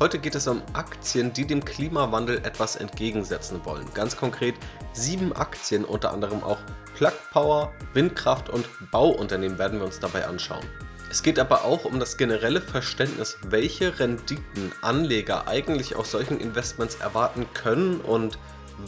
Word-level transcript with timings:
Heute 0.00 0.20
geht 0.20 0.36
es 0.36 0.46
um 0.46 0.62
Aktien, 0.74 1.32
die 1.32 1.44
dem 1.44 1.64
Klimawandel 1.64 2.38
etwas 2.44 2.76
entgegensetzen 2.76 3.64
wollen. 3.64 3.84
Ganz 3.94 4.16
konkret 4.16 4.54
sieben 4.92 5.32
Aktien, 5.32 5.84
unter 5.84 6.12
anderem 6.12 6.44
auch 6.44 6.58
Plug 6.94 7.10
Power, 7.32 7.72
Windkraft 7.94 8.48
und 8.48 8.64
Bauunternehmen 8.92 9.58
werden 9.58 9.80
wir 9.80 9.86
uns 9.86 9.98
dabei 9.98 10.24
anschauen. 10.28 10.64
Es 11.10 11.24
geht 11.24 11.40
aber 11.40 11.64
auch 11.64 11.84
um 11.84 11.98
das 11.98 12.16
generelle 12.16 12.60
Verständnis, 12.60 13.38
welche 13.48 13.98
Renditen 13.98 14.70
Anleger 14.82 15.48
eigentlich 15.48 15.96
aus 15.96 16.12
solchen 16.12 16.38
Investments 16.38 16.94
erwarten 16.96 17.46
können 17.52 18.00
und 18.00 18.38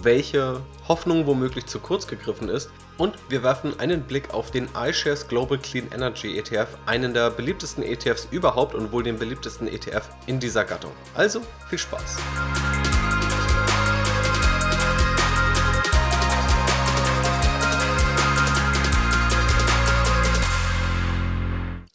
welche 0.05 0.61
Hoffnung 0.87 1.27
womöglich 1.27 1.67
zu 1.67 1.81
kurz 1.81 2.07
gegriffen 2.07 2.49
ist. 2.49 2.71
Und 3.01 3.17
wir 3.31 3.43
werfen 3.43 3.81
einen 3.81 4.03
Blick 4.03 4.35
auf 4.35 4.51
den 4.51 4.69
iShares 4.77 5.27
Global 5.27 5.57
Clean 5.57 5.91
Energy 5.91 6.37
ETF, 6.37 6.69
einen 6.85 7.15
der 7.15 7.31
beliebtesten 7.31 7.83
ETFs 7.83 8.29
überhaupt 8.31 8.75
und 8.75 8.93
wohl 8.93 9.03
den 9.03 9.19
beliebtesten 9.19 9.69
ETF 9.69 10.11
in 10.27 10.39
dieser 10.39 10.67
Gattung. 10.67 10.93
Also 11.15 11.41
viel 11.71 11.79
Spaß! 11.79 12.19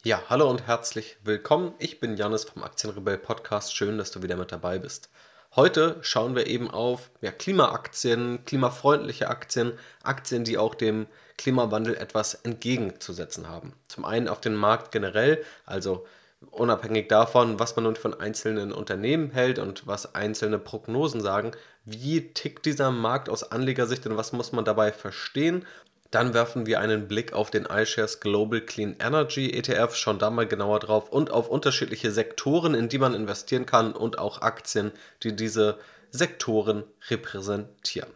Ja, 0.02 0.22
hallo 0.28 0.50
und 0.50 0.66
herzlich 0.66 1.18
willkommen. 1.22 1.72
Ich 1.78 2.00
bin 2.00 2.16
Janis 2.16 2.42
vom 2.46 2.64
Aktienrebell 2.64 3.18
Podcast. 3.18 3.76
Schön, 3.76 3.96
dass 3.96 4.10
du 4.10 4.24
wieder 4.24 4.36
mit 4.36 4.50
dabei 4.50 4.80
bist. 4.80 5.08
Heute 5.56 5.96
schauen 6.02 6.36
wir 6.36 6.48
eben 6.48 6.70
auf 6.70 7.08
ja, 7.22 7.32
Klimaaktien, 7.32 8.44
klimafreundliche 8.44 9.28
Aktien, 9.28 9.72
Aktien, 10.02 10.44
die 10.44 10.58
auch 10.58 10.74
dem 10.74 11.06
Klimawandel 11.38 11.94
etwas 11.94 12.34
entgegenzusetzen 12.34 13.48
haben. 13.48 13.72
Zum 13.88 14.04
einen 14.04 14.28
auf 14.28 14.42
den 14.42 14.54
Markt 14.54 14.92
generell, 14.92 15.42
also 15.64 16.06
unabhängig 16.50 17.08
davon, 17.08 17.58
was 17.58 17.74
man 17.74 17.84
nun 17.84 17.96
von 17.96 18.12
einzelnen 18.12 18.70
Unternehmen 18.70 19.30
hält 19.30 19.58
und 19.58 19.86
was 19.86 20.14
einzelne 20.14 20.58
Prognosen 20.58 21.22
sagen, 21.22 21.52
wie 21.86 22.34
tickt 22.34 22.66
dieser 22.66 22.90
Markt 22.90 23.30
aus 23.30 23.50
Anlegersicht 23.50 24.06
und 24.06 24.18
was 24.18 24.34
muss 24.34 24.52
man 24.52 24.66
dabei 24.66 24.92
verstehen 24.92 25.64
dann 26.10 26.34
werfen 26.34 26.66
wir 26.66 26.80
einen 26.80 27.08
Blick 27.08 27.32
auf 27.32 27.50
den 27.50 27.66
iShares 27.66 28.20
Global 28.20 28.60
Clean 28.60 28.96
Energy 28.98 29.50
ETF, 29.50 29.94
schauen 29.94 30.18
da 30.18 30.30
mal 30.30 30.46
genauer 30.46 30.80
drauf 30.80 31.10
und 31.10 31.30
auf 31.30 31.48
unterschiedliche 31.48 32.10
Sektoren, 32.10 32.74
in 32.74 32.88
die 32.88 32.98
man 32.98 33.14
investieren 33.14 33.66
kann 33.66 33.92
und 33.92 34.18
auch 34.18 34.42
Aktien, 34.42 34.92
die 35.22 35.34
diese 35.34 35.78
Sektoren 36.10 36.84
repräsentieren. 37.10 38.10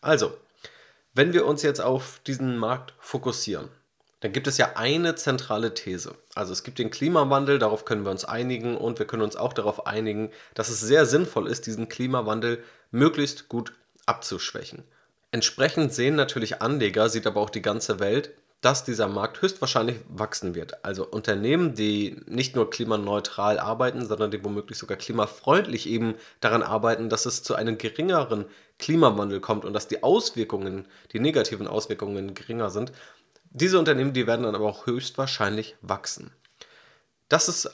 Also, 0.00 0.36
wenn 1.14 1.32
wir 1.32 1.46
uns 1.46 1.62
jetzt 1.62 1.80
auf 1.80 2.20
diesen 2.26 2.58
Markt 2.58 2.94
fokussieren, 2.98 3.68
dann 4.20 4.32
gibt 4.32 4.46
es 4.46 4.58
ja 4.58 4.72
eine 4.76 5.14
zentrale 5.14 5.74
These. 5.74 6.14
Also 6.34 6.52
es 6.52 6.62
gibt 6.62 6.78
den 6.78 6.90
Klimawandel, 6.90 7.58
darauf 7.58 7.84
können 7.84 8.04
wir 8.04 8.10
uns 8.10 8.24
einigen 8.24 8.76
und 8.76 8.98
wir 8.98 9.06
können 9.06 9.22
uns 9.22 9.36
auch 9.36 9.52
darauf 9.52 9.86
einigen, 9.86 10.30
dass 10.54 10.68
es 10.68 10.80
sehr 10.80 11.06
sinnvoll 11.06 11.46
ist, 11.46 11.66
diesen 11.66 11.88
Klimawandel 11.88 12.62
möglichst 12.90 13.48
gut 13.48 13.72
abzuschwächen. 14.06 14.84
Entsprechend 15.32 15.92
sehen 15.92 16.14
natürlich 16.14 16.62
Anleger, 16.62 17.08
sieht 17.08 17.26
aber 17.26 17.40
auch 17.40 17.50
die 17.50 17.62
ganze 17.62 18.00
Welt, 18.00 18.32
dass 18.62 18.84
dieser 18.84 19.06
Markt 19.06 19.42
höchstwahrscheinlich 19.42 19.98
wachsen 20.08 20.54
wird. 20.54 20.84
Also 20.84 21.06
Unternehmen, 21.06 21.74
die 21.74 22.20
nicht 22.26 22.56
nur 22.56 22.70
klimaneutral 22.70 23.58
arbeiten, 23.58 24.06
sondern 24.06 24.30
die 24.30 24.42
womöglich 24.42 24.78
sogar 24.78 24.96
klimafreundlich 24.96 25.88
eben 25.88 26.14
daran 26.40 26.62
arbeiten, 26.62 27.08
dass 27.08 27.26
es 27.26 27.42
zu 27.42 27.54
einem 27.54 27.76
geringeren 27.78 28.46
Klimawandel 28.78 29.40
kommt 29.40 29.64
und 29.64 29.72
dass 29.72 29.88
die 29.88 30.02
Auswirkungen, 30.02 30.86
die 31.12 31.20
negativen 31.20 31.68
Auswirkungen 31.68 32.34
geringer 32.34 32.70
sind. 32.70 32.92
Diese 33.50 33.78
Unternehmen, 33.78 34.14
die 34.14 34.26
werden 34.26 34.42
dann 34.42 34.54
aber 34.54 34.66
auch 34.66 34.86
höchstwahrscheinlich 34.86 35.76
wachsen. 35.82 36.32
Das 37.28 37.48
ist 37.48 37.70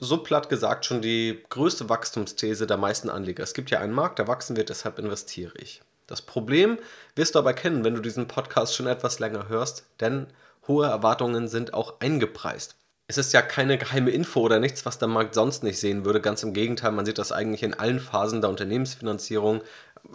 so 0.00 0.18
platt 0.18 0.48
gesagt 0.48 0.86
schon 0.86 1.02
die 1.02 1.44
größte 1.50 1.88
Wachstumsthese 1.88 2.66
der 2.66 2.78
meisten 2.78 3.10
Anleger. 3.10 3.42
Es 3.42 3.54
gibt 3.54 3.70
ja 3.70 3.80
einen 3.80 3.92
Markt, 3.92 4.18
der 4.18 4.28
wachsen 4.28 4.56
wird, 4.56 4.70
deshalb 4.70 4.98
investiere 4.98 5.56
ich. 5.58 5.82
Das 6.10 6.22
Problem 6.22 6.78
wirst 7.14 7.36
du 7.36 7.38
aber 7.38 7.54
kennen, 7.54 7.84
wenn 7.84 7.94
du 7.94 8.00
diesen 8.00 8.26
Podcast 8.26 8.74
schon 8.74 8.88
etwas 8.88 9.20
länger 9.20 9.48
hörst, 9.48 9.84
denn 10.00 10.26
hohe 10.66 10.86
Erwartungen 10.86 11.46
sind 11.46 11.72
auch 11.72 12.00
eingepreist. 12.00 12.74
Es 13.06 13.18
ist 13.18 13.32
ja 13.32 13.42
keine 13.42 13.78
geheime 13.78 14.10
Info 14.10 14.40
oder 14.40 14.60
nichts, 14.60 14.86
was 14.86 14.98
der 14.98 15.08
Markt 15.08 15.34
sonst 15.34 15.64
nicht 15.64 15.80
sehen 15.80 16.04
würde. 16.04 16.20
Ganz 16.20 16.42
im 16.42 16.52
Gegenteil, 16.52 16.92
man 16.92 17.04
sieht 17.04 17.18
das 17.18 17.32
eigentlich 17.32 17.62
in 17.62 17.74
allen 17.74 17.98
Phasen 17.98 18.40
der 18.40 18.50
Unternehmensfinanzierung, 18.50 19.62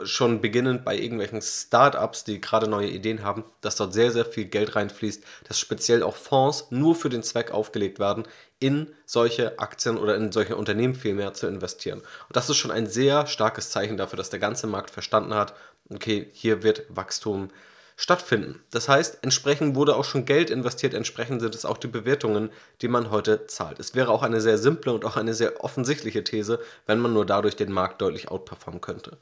schon 0.04 0.42
beginnend 0.42 0.84
bei 0.84 0.98
irgendwelchen 0.98 1.42
Startups, 1.42 2.24
die 2.24 2.42
gerade 2.42 2.68
neue 2.68 2.88
Ideen 2.88 3.24
haben, 3.24 3.44
dass 3.62 3.76
dort 3.76 3.94
sehr, 3.94 4.12
sehr 4.12 4.26
viel 4.26 4.46
Geld 4.46 4.76
reinfließt, 4.76 5.24
dass 5.48 5.60
speziell 5.60 6.04
auch 6.04 6.16
Fonds 6.16 6.68
nur 6.72 6.96
für 6.96 7.10
den 7.10 7.24
Zweck 7.24 7.52
aufgelegt 7.52 8.00
werden, 8.00 8.24
in 8.60 8.88
solche 9.06 9.60
Aktien 9.60 9.98
oder 9.98 10.16
in 10.16 10.32
solche 10.32 10.56
Unternehmen 10.56 10.96
vielmehr 10.96 11.34
zu 11.34 11.48
investieren. 11.48 12.00
Und 12.00 12.36
das 12.36 12.50
ist 12.50 12.58
schon 12.58 12.72
ein 12.72 12.88
sehr 12.88 13.28
starkes 13.28 13.70
Zeichen 13.70 13.98
dafür, 13.98 14.18
dass 14.18 14.30
der 14.30 14.40
ganze 14.40 14.68
Markt 14.68 14.90
verstanden 14.90 15.34
hat, 15.34 15.54
okay, 15.90 16.30
hier 16.34 16.64
wird 16.64 16.84
Wachstum 16.90 17.50
stattfinden. 17.96 18.62
Das 18.72 18.90
heißt, 18.90 19.20
entsprechend 19.22 19.76
wurde 19.76 19.96
auch 19.96 20.04
schon 20.04 20.26
Geld 20.26 20.50
investiert, 20.50 20.94
entsprechend 20.94 21.42
sind 21.42 21.56
es 21.56 21.66
auch 21.66 21.78
die 21.78 21.88
Bewertungen, 21.88 22.50
die 22.82 22.88
man 22.88 23.10
heute 23.10 23.48
zahlt. 23.48 23.80
Es 23.80 23.96
wäre 23.96 24.12
auch 24.12 24.22
eine 24.22 24.42
sehr 24.42 24.58
simple 24.58 24.94
und 24.94 25.06
auch 25.06 25.16
eine 25.16 25.34
sehr 25.34 25.64
offensichtliche 25.64 26.24
These, 26.24 26.60
wenn 26.86 27.00
man 27.00 27.14
nur 27.14 27.26
dadurch 27.26 27.56
den 27.56 27.72
Markt 27.72 28.02
deutlich 28.02 28.30
outperformen 28.30 28.82
könnte. 28.82 29.18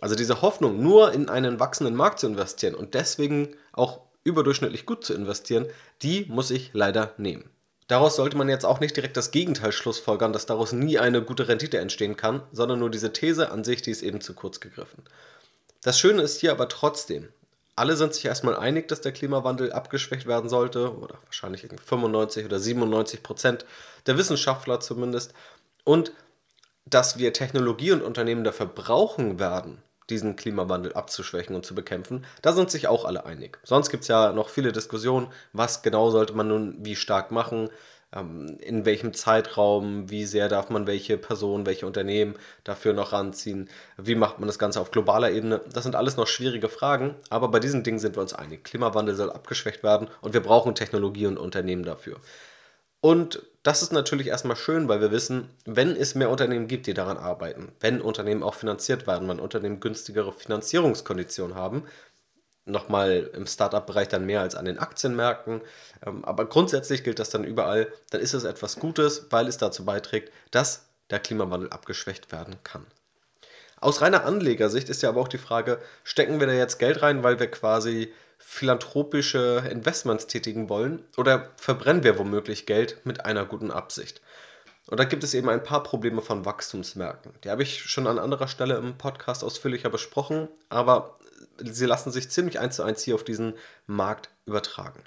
Also 0.00 0.14
diese 0.14 0.42
Hoffnung, 0.42 0.82
nur 0.82 1.12
in 1.12 1.28
einen 1.28 1.60
wachsenden 1.60 1.96
Markt 1.96 2.20
zu 2.20 2.26
investieren 2.26 2.74
und 2.74 2.94
deswegen 2.94 3.56
auch 3.72 4.00
überdurchschnittlich 4.24 4.86
gut 4.86 5.04
zu 5.04 5.12
investieren, 5.12 5.66
die 6.02 6.26
muss 6.28 6.50
ich 6.50 6.70
leider 6.72 7.12
nehmen. 7.18 7.50
Daraus 7.88 8.16
sollte 8.16 8.36
man 8.36 8.50
jetzt 8.50 8.66
auch 8.66 8.80
nicht 8.80 8.96
direkt 8.96 9.16
das 9.16 9.30
Gegenteil 9.30 9.72
schlussfolgern, 9.72 10.34
dass 10.34 10.44
daraus 10.44 10.72
nie 10.72 10.98
eine 10.98 11.22
gute 11.22 11.48
Rendite 11.48 11.78
entstehen 11.78 12.16
kann, 12.16 12.42
sondern 12.52 12.78
nur 12.78 12.90
diese 12.90 13.14
These 13.14 13.50
an 13.50 13.64
sich, 13.64 13.80
die 13.80 13.90
ist 13.90 14.02
eben 14.02 14.20
zu 14.20 14.34
kurz 14.34 14.60
gegriffen. 14.60 15.02
Das 15.82 15.98
Schöne 15.98 16.22
ist 16.22 16.40
hier 16.40 16.52
aber 16.52 16.68
trotzdem, 16.68 17.28
alle 17.76 17.96
sind 17.96 18.12
sich 18.12 18.24
erstmal 18.24 18.56
einig, 18.56 18.88
dass 18.88 19.00
der 19.00 19.12
Klimawandel 19.12 19.72
abgeschwächt 19.72 20.26
werden 20.26 20.50
sollte, 20.50 20.96
oder 20.98 21.18
wahrscheinlich 21.24 21.62
95 21.62 22.44
oder 22.44 22.58
97 22.58 23.22
Prozent 23.22 23.64
der 24.06 24.18
Wissenschaftler 24.18 24.80
zumindest, 24.80 25.32
und 25.84 26.12
dass 26.84 27.18
wir 27.18 27.32
Technologie 27.32 27.92
und 27.92 28.02
Unternehmen 28.02 28.44
dafür 28.44 28.66
brauchen 28.66 29.38
werden, 29.38 29.82
diesen 30.10 30.36
Klimawandel 30.36 30.94
abzuschwächen 30.94 31.54
und 31.54 31.64
zu 31.64 31.74
bekämpfen, 31.74 32.24
da 32.42 32.52
sind 32.52 32.70
sich 32.70 32.88
auch 32.88 33.04
alle 33.04 33.26
einig. 33.26 33.58
Sonst 33.62 33.90
gibt 33.90 34.02
es 34.02 34.08
ja 34.08 34.32
noch 34.32 34.48
viele 34.48 34.72
Diskussionen, 34.72 35.28
was 35.52 35.82
genau 35.82 36.10
sollte 36.10 36.32
man 36.32 36.48
nun 36.48 36.76
wie 36.80 36.96
stark 36.96 37.30
machen, 37.30 37.68
ähm, 38.14 38.56
in 38.60 38.84
welchem 38.84 39.12
Zeitraum, 39.14 40.10
wie 40.10 40.24
sehr 40.24 40.48
darf 40.48 40.70
man 40.70 40.86
welche 40.86 41.18
Personen, 41.18 41.66
welche 41.66 41.86
Unternehmen 41.86 42.34
dafür 42.64 42.92
noch 42.92 43.12
ranziehen, 43.12 43.68
wie 43.96 44.14
macht 44.14 44.38
man 44.38 44.46
das 44.46 44.58
Ganze 44.58 44.80
auf 44.80 44.90
globaler 44.90 45.30
Ebene. 45.30 45.60
Das 45.72 45.84
sind 45.84 45.96
alles 45.96 46.16
noch 46.16 46.26
schwierige 46.26 46.68
Fragen, 46.68 47.14
aber 47.30 47.48
bei 47.48 47.60
diesen 47.60 47.82
Dingen 47.82 47.98
sind 47.98 48.16
wir 48.16 48.22
uns 48.22 48.34
einig. 48.34 48.64
Klimawandel 48.64 49.14
soll 49.14 49.30
abgeschwächt 49.30 49.82
werden 49.82 50.08
und 50.20 50.34
wir 50.34 50.42
brauchen 50.42 50.74
Technologie 50.74 51.26
und 51.26 51.38
Unternehmen 51.38 51.84
dafür. 51.84 52.16
Und 53.00 53.42
das 53.62 53.82
ist 53.82 53.92
natürlich 53.92 54.28
erstmal 54.28 54.56
schön, 54.56 54.88
weil 54.88 55.00
wir 55.00 55.12
wissen, 55.12 55.50
wenn 55.64 55.94
es 55.94 56.14
mehr 56.14 56.30
Unternehmen 56.30 56.66
gibt, 56.66 56.86
die 56.86 56.94
daran 56.94 57.16
arbeiten, 57.16 57.70
wenn 57.80 58.00
Unternehmen 58.00 58.42
auch 58.42 58.54
finanziert 58.54 59.06
werden, 59.06 59.28
wenn 59.28 59.38
Unternehmen 59.38 59.78
günstigere 59.78 60.32
Finanzierungskonditionen 60.32 61.54
haben, 61.54 61.84
nochmal 62.68 63.30
im 63.34 63.46
Startup-Bereich 63.46 64.08
dann 64.08 64.26
mehr 64.26 64.40
als 64.40 64.54
an 64.54 64.64
den 64.64 64.78
Aktienmärkten. 64.78 65.62
Ähm, 66.06 66.24
aber 66.24 66.46
grundsätzlich 66.46 67.04
gilt 67.04 67.18
das 67.18 67.30
dann 67.30 67.44
überall. 67.44 67.92
Dann 68.10 68.20
ist 68.20 68.34
es 68.34 68.44
etwas 68.44 68.78
Gutes, 68.78 69.26
weil 69.30 69.48
es 69.48 69.58
dazu 69.58 69.84
beiträgt, 69.84 70.32
dass 70.50 70.86
der 71.10 71.20
Klimawandel 71.20 71.70
abgeschwächt 71.70 72.32
werden 72.32 72.56
kann. 72.64 72.86
Aus 73.80 74.00
reiner 74.00 74.24
Anlegersicht 74.24 74.88
ist 74.88 75.02
ja 75.02 75.08
aber 75.08 75.20
auch 75.20 75.28
die 75.28 75.38
Frage, 75.38 75.78
stecken 76.02 76.40
wir 76.40 76.46
da 76.46 76.52
jetzt 76.52 76.78
Geld 76.78 77.02
rein, 77.02 77.22
weil 77.22 77.38
wir 77.38 77.50
quasi 77.50 78.12
philanthropische 78.38 79.64
Investments 79.70 80.26
tätigen 80.26 80.68
wollen 80.68 81.04
oder 81.16 81.50
verbrennen 81.56 82.02
wir 82.02 82.18
womöglich 82.18 82.66
Geld 82.66 83.04
mit 83.04 83.24
einer 83.24 83.44
guten 83.44 83.70
Absicht? 83.70 84.20
Und 84.88 84.98
da 84.98 85.04
gibt 85.04 85.22
es 85.22 85.34
eben 85.34 85.50
ein 85.50 85.62
paar 85.62 85.82
Probleme 85.82 86.22
von 86.22 86.46
Wachstumsmärkten. 86.46 87.34
Die 87.44 87.50
habe 87.50 87.62
ich 87.62 87.82
schon 87.82 88.06
an 88.06 88.18
anderer 88.18 88.48
Stelle 88.48 88.76
im 88.76 88.96
Podcast 88.96 89.44
ausführlicher 89.44 89.90
besprochen, 89.90 90.48
aber 90.70 91.18
sie 91.58 91.86
lassen 91.86 92.10
sich 92.10 92.30
ziemlich 92.30 92.58
eins 92.58 92.76
zu 92.76 92.82
eins 92.82 93.02
hier 93.02 93.14
auf 93.14 93.24
diesen 93.24 93.54
Markt 93.86 94.30
übertragen. 94.46 95.02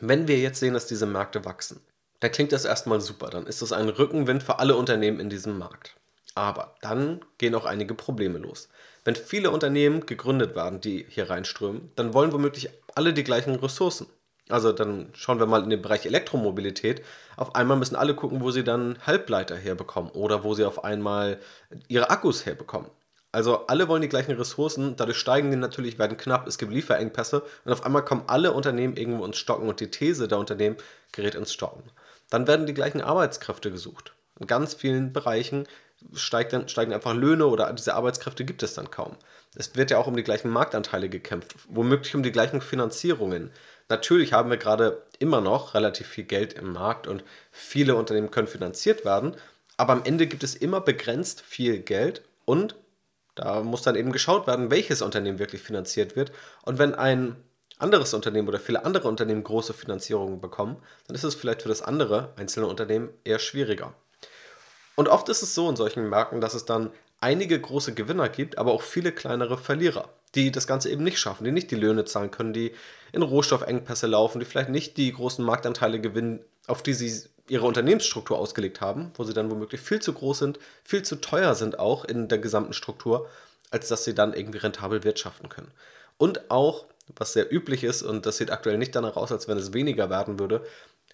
Wenn 0.00 0.28
wir 0.28 0.38
jetzt 0.38 0.60
sehen, 0.60 0.74
dass 0.74 0.86
diese 0.86 1.06
Märkte 1.06 1.44
wachsen, 1.44 1.80
dann 2.20 2.32
klingt 2.32 2.52
das 2.52 2.64
erstmal 2.64 3.00
super. 3.00 3.30
Dann 3.30 3.46
ist 3.46 3.62
das 3.62 3.72
ein 3.72 3.88
Rückenwind 3.88 4.42
für 4.42 4.58
alle 4.58 4.76
Unternehmen 4.76 5.20
in 5.20 5.30
diesem 5.30 5.58
Markt. 5.58 5.96
Aber 6.34 6.76
dann 6.80 7.24
gehen 7.38 7.54
auch 7.54 7.64
einige 7.64 7.94
Probleme 7.94 8.38
los. 8.38 8.68
Wenn 9.04 9.16
viele 9.16 9.50
Unternehmen 9.50 10.06
gegründet 10.06 10.54
werden, 10.54 10.80
die 10.80 11.04
hier 11.08 11.28
reinströmen, 11.28 11.90
dann 11.96 12.14
wollen 12.14 12.32
womöglich 12.32 12.70
alle 12.94 13.12
die 13.12 13.24
gleichen 13.24 13.56
Ressourcen. 13.56 14.06
Also 14.48 14.72
dann 14.72 15.10
schauen 15.14 15.38
wir 15.38 15.46
mal 15.46 15.62
in 15.62 15.70
den 15.70 15.82
Bereich 15.82 16.06
Elektromobilität. 16.06 17.02
Auf 17.36 17.54
einmal 17.54 17.76
müssen 17.76 17.96
alle 17.96 18.14
gucken, 18.14 18.40
wo 18.40 18.50
sie 18.50 18.64
dann 18.64 18.98
Halbleiter 19.06 19.56
herbekommen 19.56 20.10
oder 20.12 20.44
wo 20.44 20.54
sie 20.54 20.64
auf 20.64 20.84
einmal 20.84 21.38
ihre 21.88 22.10
Akkus 22.10 22.46
herbekommen. 22.46 22.90
Also 23.32 23.66
alle 23.66 23.88
wollen 23.88 24.02
die 24.02 24.10
gleichen 24.10 24.32
Ressourcen, 24.32 24.94
dadurch 24.96 25.16
steigen 25.16 25.50
die 25.50 25.56
natürlich, 25.56 25.98
werden 25.98 26.18
knapp, 26.18 26.46
es 26.46 26.58
gibt 26.58 26.70
Lieferengpässe 26.70 27.42
und 27.64 27.72
auf 27.72 27.84
einmal 27.84 28.04
kommen 28.04 28.24
alle 28.26 28.52
Unternehmen 28.52 28.96
irgendwo 28.96 29.24
ins 29.24 29.38
Stocken 29.38 29.68
und 29.68 29.80
die 29.80 29.90
These 29.90 30.28
der 30.28 30.38
Unternehmen 30.38 30.76
gerät 31.12 31.34
ins 31.34 31.52
Stocken. 31.52 31.82
Dann 32.28 32.46
werden 32.46 32.66
die 32.66 32.74
gleichen 32.74 33.00
Arbeitskräfte 33.00 33.70
gesucht. 33.70 34.12
In 34.38 34.46
ganz 34.46 34.74
vielen 34.74 35.14
Bereichen 35.14 35.66
steigt 36.12 36.52
dann, 36.52 36.68
steigen 36.68 36.92
einfach 36.92 37.14
Löhne 37.14 37.46
oder 37.46 37.72
diese 37.72 37.94
Arbeitskräfte 37.94 38.44
gibt 38.44 38.62
es 38.62 38.74
dann 38.74 38.90
kaum. 38.90 39.16
Es 39.54 39.76
wird 39.76 39.90
ja 39.90 39.98
auch 39.98 40.06
um 40.06 40.16
die 40.16 40.24
gleichen 40.24 40.50
Marktanteile 40.50 41.08
gekämpft, 41.08 41.54
womöglich 41.68 42.14
um 42.14 42.22
die 42.22 42.32
gleichen 42.32 42.60
Finanzierungen. 42.60 43.50
Natürlich 43.88 44.32
haben 44.32 44.50
wir 44.50 44.56
gerade 44.56 45.02
immer 45.18 45.40
noch 45.40 45.74
relativ 45.74 46.06
viel 46.06 46.24
Geld 46.24 46.52
im 46.54 46.72
Markt 46.72 47.06
und 47.06 47.24
viele 47.50 47.94
Unternehmen 47.96 48.30
können 48.30 48.48
finanziert 48.48 49.04
werden, 49.04 49.36
aber 49.76 49.94
am 49.94 50.04
Ende 50.04 50.26
gibt 50.26 50.44
es 50.44 50.54
immer 50.54 50.80
begrenzt 50.80 51.40
viel 51.40 51.78
Geld 51.78 52.22
und 52.44 52.74
da 53.34 53.62
muss 53.62 53.82
dann 53.82 53.96
eben 53.96 54.12
geschaut 54.12 54.46
werden, 54.46 54.70
welches 54.70 55.02
Unternehmen 55.02 55.38
wirklich 55.38 55.62
finanziert 55.62 56.16
wird. 56.16 56.32
Und 56.62 56.78
wenn 56.78 56.94
ein 56.94 57.36
anderes 57.78 58.14
Unternehmen 58.14 58.48
oder 58.48 58.60
viele 58.60 58.84
andere 58.84 59.08
Unternehmen 59.08 59.42
große 59.42 59.72
Finanzierungen 59.72 60.40
bekommen, 60.40 60.76
dann 61.06 61.14
ist 61.14 61.24
es 61.24 61.34
vielleicht 61.34 61.62
für 61.62 61.68
das 61.68 61.82
andere 61.82 62.32
einzelne 62.36 62.66
Unternehmen 62.66 63.10
eher 63.24 63.38
schwieriger. 63.38 63.94
Und 64.94 65.08
oft 65.08 65.28
ist 65.28 65.42
es 65.42 65.54
so 65.54 65.68
in 65.68 65.76
solchen 65.76 66.08
Märkten, 66.08 66.40
dass 66.40 66.54
es 66.54 66.64
dann 66.64 66.90
einige 67.22 67.60
große 67.60 67.94
Gewinner 67.94 68.28
gibt, 68.28 68.58
aber 68.58 68.72
auch 68.72 68.82
viele 68.82 69.12
kleinere 69.12 69.56
Verlierer, 69.56 70.08
die 70.34 70.50
das 70.50 70.66
Ganze 70.66 70.90
eben 70.90 71.04
nicht 71.04 71.18
schaffen, 71.18 71.44
die 71.44 71.52
nicht 71.52 71.70
die 71.70 71.76
Löhne 71.76 72.04
zahlen 72.04 72.30
können, 72.30 72.52
die 72.52 72.72
in 73.12 73.22
Rohstoffengpässe 73.22 74.06
laufen, 74.06 74.40
die 74.40 74.46
vielleicht 74.46 74.70
nicht 74.70 74.96
die 74.96 75.12
großen 75.12 75.44
Marktanteile 75.44 76.00
gewinnen, 76.00 76.40
auf 76.66 76.82
die 76.82 76.94
sie 76.94 77.28
ihre 77.48 77.66
Unternehmensstruktur 77.66 78.38
ausgelegt 78.38 78.80
haben, 78.80 79.12
wo 79.14 79.24
sie 79.24 79.34
dann 79.34 79.50
womöglich 79.50 79.80
viel 79.80 80.00
zu 80.00 80.12
groß 80.12 80.38
sind, 80.38 80.58
viel 80.84 81.02
zu 81.02 81.16
teuer 81.16 81.54
sind 81.54 81.78
auch 81.78 82.04
in 82.04 82.28
der 82.28 82.38
gesamten 82.38 82.72
Struktur, 82.72 83.28
als 83.70 83.88
dass 83.88 84.04
sie 84.04 84.14
dann 84.14 84.34
irgendwie 84.34 84.58
rentabel 84.58 85.04
wirtschaften 85.04 85.48
können. 85.48 85.70
Und 86.18 86.50
auch, 86.50 86.86
was 87.16 87.32
sehr 87.32 87.52
üblich 87.52 87.84
ist, 87.84 88.02
und 88.02 88.26
das 88.26 88.36
sieht 88.36 88.50
aktuell 88.50 88.78
nicht 88.78 88.94
danach 88.94 89.16
aus, 89.16 89.32
als 89.32 89.48
wenn 89.48 89.58
es 89.58 89.72
weniger 89.72 90.08
werden 90.08 90.38
würde, 90.38 90.64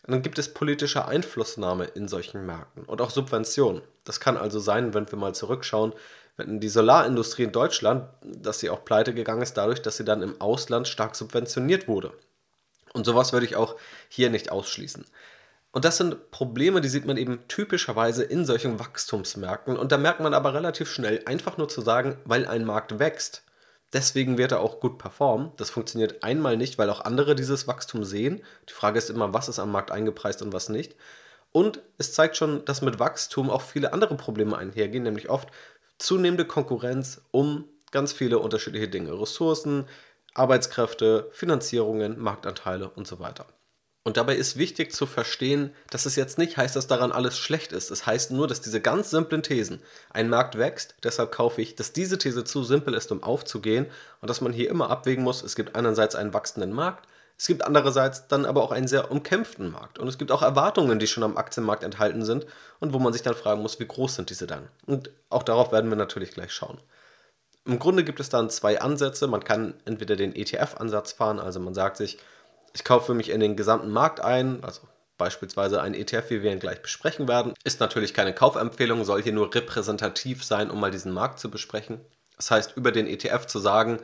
dann 0.07 0.23
gibt 0.23 0.39
es 0.39 0.55
politische 0.55 1.07
Einflussnahme 1.07 1.85
in 1.85 2.09
solchen 2.09 2.47
Märkten 2.47 2.85
und 2.85 3.01
auch 3.01 3.11
Subventionen. 3.11 3.83
Das 4.05 4.21
kann 4.21 4.37
also 4.37 4.59
sein, 4.59 4.95
wenn 4.95 5.11
wir 5.11 5.19
mal 5.19 5.35
zurückschauen, 5.35 5.93
wenn 6.37 6.61
die 6.61 6.69
Solarindustrie 6.69 7.43
in 7.43 7.53
Deutschland, 7.53 8.09
dass 8.23 8.61
sie 8.61 8.71
auch 8.71 8.85
pleite 8.85 9.13
gegangen 9.13 9.43
ist, 9.43 9.55
dadurch, 9.57 9.83
dass 9.83 9.97
sie 9.97 10.05
dann 10.05 10.23
im 10.23 10.41
Ausland 10.41 10.89
stark 10.89 11.17
subventioniert 11.17 11.89
wurde. 11.89 12.13
Und 12.93 13.05
sowas 13.05 13.33
würde 13.33 13.45
ich 13.45 13.57
auch 13.57 13.77
hier 14.09 14.31
nicht 14.31 14.51
ausschließen. 14.51 15.05
Und 15.73 15.85
das 15.85 15.99
sind 15.99 16.31
Probleme, 16.31 16.81
die 16.81 16.89
sieht 16.89 17.05
man 17.05 17.17
eben 17.17 17.47
typischerweise 17.49 18.25
in 18.25 18.47
solchen 18.47 18.79
Wachstumsmärkten. 18.79 19.77
Und 19.77 19.93
da 19.93 19.99
merkt 19.99 20.21
man 20.21 20.33
aber 20.33 20.55
relativ 20.55 20.91
schnell, 20.91 21.23
einfach 21.27 21.59
nur 21.59 21.69
zu 21.69 21.83
sagen, 21.83 22.17
weil 22.25 22.47
ein 22.47 22.65
Markt 22.65 22.99
wächst, 22.99 23.43
Deswegen 23.93 24.37
wird 24.37 24.53
er 24.53 24.61
auch 24.61 24.81
gut 24.81 24.99
performen. 24.99 25.53
Das 25.57 25.71
funktioniert 25.71 26.23
einmal 26.23 26.57
nicht, 26.57 26.79
weil 26.79 26.91
auch 26.91 27.01
andere 27.01 27.35
dieses 27.35 27.67
Wachstum 27.67 28.05
sehen. 28.05 28.43
Die 28.69 28.75
Frage 28.75 28.99
ist 28.99 29.09
immer, 29.09 29.33
was 29.33 29.49
ist 29.49 29.59
am 29.59 29.73
Markt 29.73 29.91
eingepreist 29.91 30.43
und 30.43 30.53
was 30.53 30.69
nicht. 30.69 30.95
Und 31.53 31.81
es 31.97 32.13
zeigt 32.13 32.37
schon, 32.37 32.65
dass 32.67 32.83
mit 32.83 32.99
Wachstum 32.99 33.49
auch 33.49 33.63
viele 33.63 33.95
andere 33.95 34.17
Probleme 34.17 34.59
einhergehen, 34.59 35.05
nämlich 35.05 35.31
oft 35.31 35.49
zunehmende 35.99 36.45
Konkurrenz 36.45 37.23
um 37.31 37.65
ganz 37.91 38.13
viele 38.13 38.39
unterschiedliche 38.39 38.89
Dinge. 38.89 39.19
Ressourcen, 39.19 39.87
Arbeitskräfte, 40.35 41.29
Finanzierungen, 41.33 42.19
Marktanteile 42.19 42.91
und 42.91 43.07
so 43.07 43.19
weiter. 43.19 43.47
Und 44.09 44.17
dabei 44.17 44.37
ist 44.37 44.57
wichtig 44.57 44.95
zu 44.95 45.05
verstehen, 45.05 45.71
dass 45.91 46.07
es 46.07 46.17
jetzt 46.17 46.39
nicht 46.39 46.57
heißt, 46.57 46.75
dass 46.75 46.87
daran 46.87 47.13
alles 47.13 47.37
schlecht 47.37 47.73
ist. 47.73 47.91
Es 47.91 48.07
heißt 48.07 48.31
nur, 48.31 48.49
dass 48.49 48.63
diese 48.63 48.81
ganz 48.81 49.11
simplen 49.11 49.43
Thesen, 49.43 49.83
ein 50.09 50.31
Markt 50.31 50.57
wächst, 50.57 50.95
deshalb 51.03 51.31
kaufe 51.31 51.61
ich, 51.61 51.75
dass 51.75 51.93
diese 51.93 52.17
These 52.17 52.43
zu 52.45 52.65
simpel 52.65 52.95
ist, 52.95 53.13
um 53.13 53.23
aufzugehen 53.23 53.85
und 54.23 54.31
dass 54.31 54.41
man 54.41 54.55
hier 54.55 54.71
immer 54.71 54.89
abwägen 54.89 55.23
muss, 55.23 55.43
es 55.43 55.57
gibt 55.57 55.77
einerseits 55.77 56.15
einen 56.15 56.33
wachsenden 56.33 56.73
Markt, 56.73 57.07
es 57.37 57.49
gibt 57.49 57.63
andererseits 57.63 58.29
dann 58.29 58.47
aber 58.47 58.63
auch 58.63 58.73
einen 58.73 58.89
sehr 58.89 59.11
umkämpften 59.11 59.71
Markt 59.71 59.99
und 59.99 60.09
es 60.09 60.17
gibt 60.17 60.33
auch 60.33 60.41
Erwartungen, 60.41 60.99
die 60.99 61.07
schon 61.07 61.23
am 61.23 61.37
Aktienmarkt 61.37 61.83
enthalten 61.83 62.25
sind 62.25 62.47
und 62.81 62.95
wo 62.95 62.99
man 62.99 63.13
sich 63.13 63.21
dann 63.21 63.35
fragen 63.35 63.61
muss, 63.61 63.79
wie 63.79 63.87
groß 63.87 64.15
sind 64.15 64.31
diese 64.31 64.47
dann? 64.47 64.69
Und 64.87 65.11
auch 65.29 65.43
darauf 65.43 65.71
werden 65.71 65.91
wir 65.91 65.97
natürlich 65.97 66.31
gleich 66.31 66.55
schauen. 66.55 66.81
Im 67.67 67.79
Grunde 67.79 68.03
gibt 68.03 68.21
es 68.21 68.31
dann 68.31 68.49
zwei 68.49 68.81
Ansätze. 68.81 69.27
Man 69.27 69.45
kann 69.45 69.75
entweder 69.85 70.17
den 70.17 70.35
ETF-Ansatz 70.35 71.13
fahren, 71.13 71.39
also 71.39 71.61
man 71.61 71.75
sagt 71.75 71.99
sich, 71.99 72.17
ich 72.73 72.85
kaufe 72.85 73.15
mich 73.15 73.31
in 73.31 73.41
den 73.41 73.57
gesamten 73.57 73.91
Markt 73.91 74.21
ein, 74.21 74.63
also 74.63 74.83
beispielsweise 75.17 75.83
ein 75.83 75.95
ETF, 75.95 76.31
wie 76.31 76.43
wir 76.43 76.53
ihn 76.53 76.61
gleich 76.61 76.81
besprechen 76.81 77.29
werden. 77.29 77.55
Ist 77.65 77.81
natürlich 77.81 78.15
keine 78.15 78.33
Kaufempfehlung, 78.33 79.05
soll 79.05 79.23
hier 79.23 79.33
nur 79.33 79.55
repräsentativ 79.55 80.45
sein, 80.45 80.71
um 80.71 80.81
mal 80.81 80.91
diesen 80.91 81.13
Markt 81.13 81.41
zu 81.41 81.51
besprechen. 81.51 82.01
Das 82.37 82.51
heißt, 82.51 82.77
über 82.77 82.93
den 82.93 83.07
ETF 83.07 83.47
zu 83.47 83.59
sagen, 83.59 83.99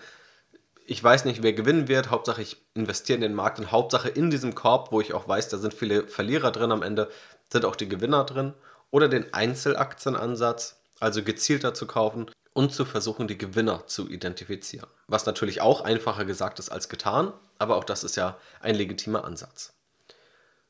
ich 0.86 1.02
weiß 1.02 1.24
nicht, 1.24 1.42
wer 1.42 1.52
gewinnen 1.52 1.88
wird, 1.88 2.10
Hauptsache 2.10 2.42
ich 2.42 2.58
investiere 2.74 3.16
in 3.16 3.22
den 3.22 3.34
Markt 3.34 3.58
und 3.58 3.72
Hauptsache 3.72 4.08
in 4.08 4.30
diesem 4.30 4.54
Korb, 4.54 4.92
wo 4.92 5.00
ich 5.00 5.14
auch 5.14 5.26
weiß, 5.26 5.48
da 5.48 5.56
sind 5.56 5.72
viele 5.72 6.08
Verlierer 6.08 6.50
drin 6.50 6.72
am 6.72 6.82
Ende, 6.82 7.08
sind 7.50 7.64
auch 7.64 7.76
die 7.76 7.88
Gewinner 7.88 8.24
drin. 8.24 8.52
Oder 8.90 9.08
den 9.08 9.32
Einzelaktienansatz, 9.32 10.82
also 11.00 11.22
gezielter 11.22 11.74
zu 11.74 11.86
kaufen 11.86 12.30
und 12.54 12.72
zu 12.72 12.86
versuchen, 12.86 13.28
die 13.28 13.36
Gewinner 13.36 13.86
zu 13.86 14.08
identifizieren. 14.08 14.88
Was 15.06 15.26
natürlich 15.26 15.60
auch 15.60 15.82
einfacher 15.82 16.24
gesagt 16.24 16.58
ist 16.58 16.70
als 16.70 16.88
getan, 16.88 17.32
aber 17.58 17.76
auch 17.76 17.84
das 17.84 18.04
ist 18.04 18.16
ja 18.16 18.38
ein 18.60 18.74
legitimer 18.74 19.24
Ansatz. 19.24 19.74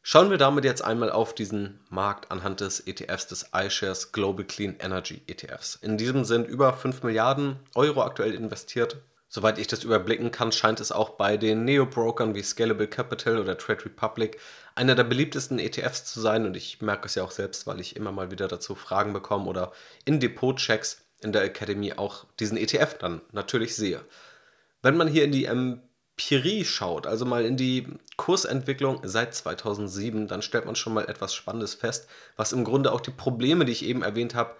Schauen 0.03 0.29
wir 0.29 0.37
damit 0.37 0.65
jetzt 0.65 0.85
einmal 0.85 1.11
auf 1.11 1.35
diesen 1.35 1.81
Markt 1.89 2.31
anhand 2.31 2.61
des 2.61 2.81
ETFs 2.81 3.27
des 3.27 3.51
iShares 3.55 4.13
Global 4.13 4.45
Clean 4.45 4.77
Energy 4.79 5.23
ETFs. 5.27 5.77
In 5.77 5.97
diesem 5.97 6.25
sind 6.25 6.47
über 6.47 6.75
5 6.75 7.03
Milliarden 7.05 7.57
Euro 7.75 8.03
aktuell 8.03 8.35
investiert. 8.35 8.99
Soweit 9.29 9.59
ich 9.59 9.67
das 9.67 9.83
überblicken 9.83 10.31
kann, 10.31 10.53
scheint 10.53 10.79
es 10.79 10.93
auch 10.93 11.11
bei 11.11 11.37
den 11.37 11.65
Neo-Brokern 11.65 12.35
wie 12.35 12.43
Scalable 12.43 12.87
Capital 12.87 13.39
oder 13.39 13.57
Trade 13.57 13.87
Republic 13.87 14.39
einer 14.75 14.95
der 14.95 15.05
beliebtesten 15.05 15.59
ETFs 15.59 16.05
zu 16.05 16.21
sein. 16.21 16.45
Und 16.45 16.57
ich 16.57 16.83
merke 16.83 17.07
es 17.07 17.15
ja 17.15 17.25
auch 17.25 17.31
selbst, 17.31 17.67
weil 17.67 17.81
ich 17.81 17.97
immer 17.97 18.13
mal 18.13 18.31
wieder 18.31 18.47
dazu 18.47 18.75
Fragen 18.75 19.13
bekomme 19.13 19.47
oder 19.47 19.73
in 20.05 20.21
Depot-Checks 20.21 21.04
in 21.25 21.33
der 21.33 21.43
Academy 21.43 21.95
auch 21.95 22.27
diesen 22.39 22.57
ETF 22.57 22.99
dann 22.99 23.21
natürlich 23.33 23.75
sehe. 23.75 24.01
Wenn 24.83 24.97
man 24.97 25.09
hier 25.09 25.25
in 25.25 25.33
die 25.33 25.47
Empirie 25.47 26.65
schaut, 26.65 27.07
also 27.07 27.25
mal 27.25 27.45
in 27.45 27.57
die 27.57 27.89
Kursentwicklung 28.17 29.01
seit 29.03 29.35
2007, 29.35 30.29
dann 30.29 30.43
stellt 30.43 30.67
man 30.67 30.77
schon 30.77 30.95
mal 30.95 31.09
etwas 31.09 31.35
Spannendes 31.35 31.75
fest, 31.75 32.07
was 32.37 32.53
im 32.53 32.65
Grunde 32.65 32.93
auch 32.93 33.01
die 33.01 33.11
Probleme, 33.11 33.65
die 33.65 33.73
ich 33.73 33.85
eben 33.85 34.03
erwähnt 34.03 34.35
habe, 34.35 34.55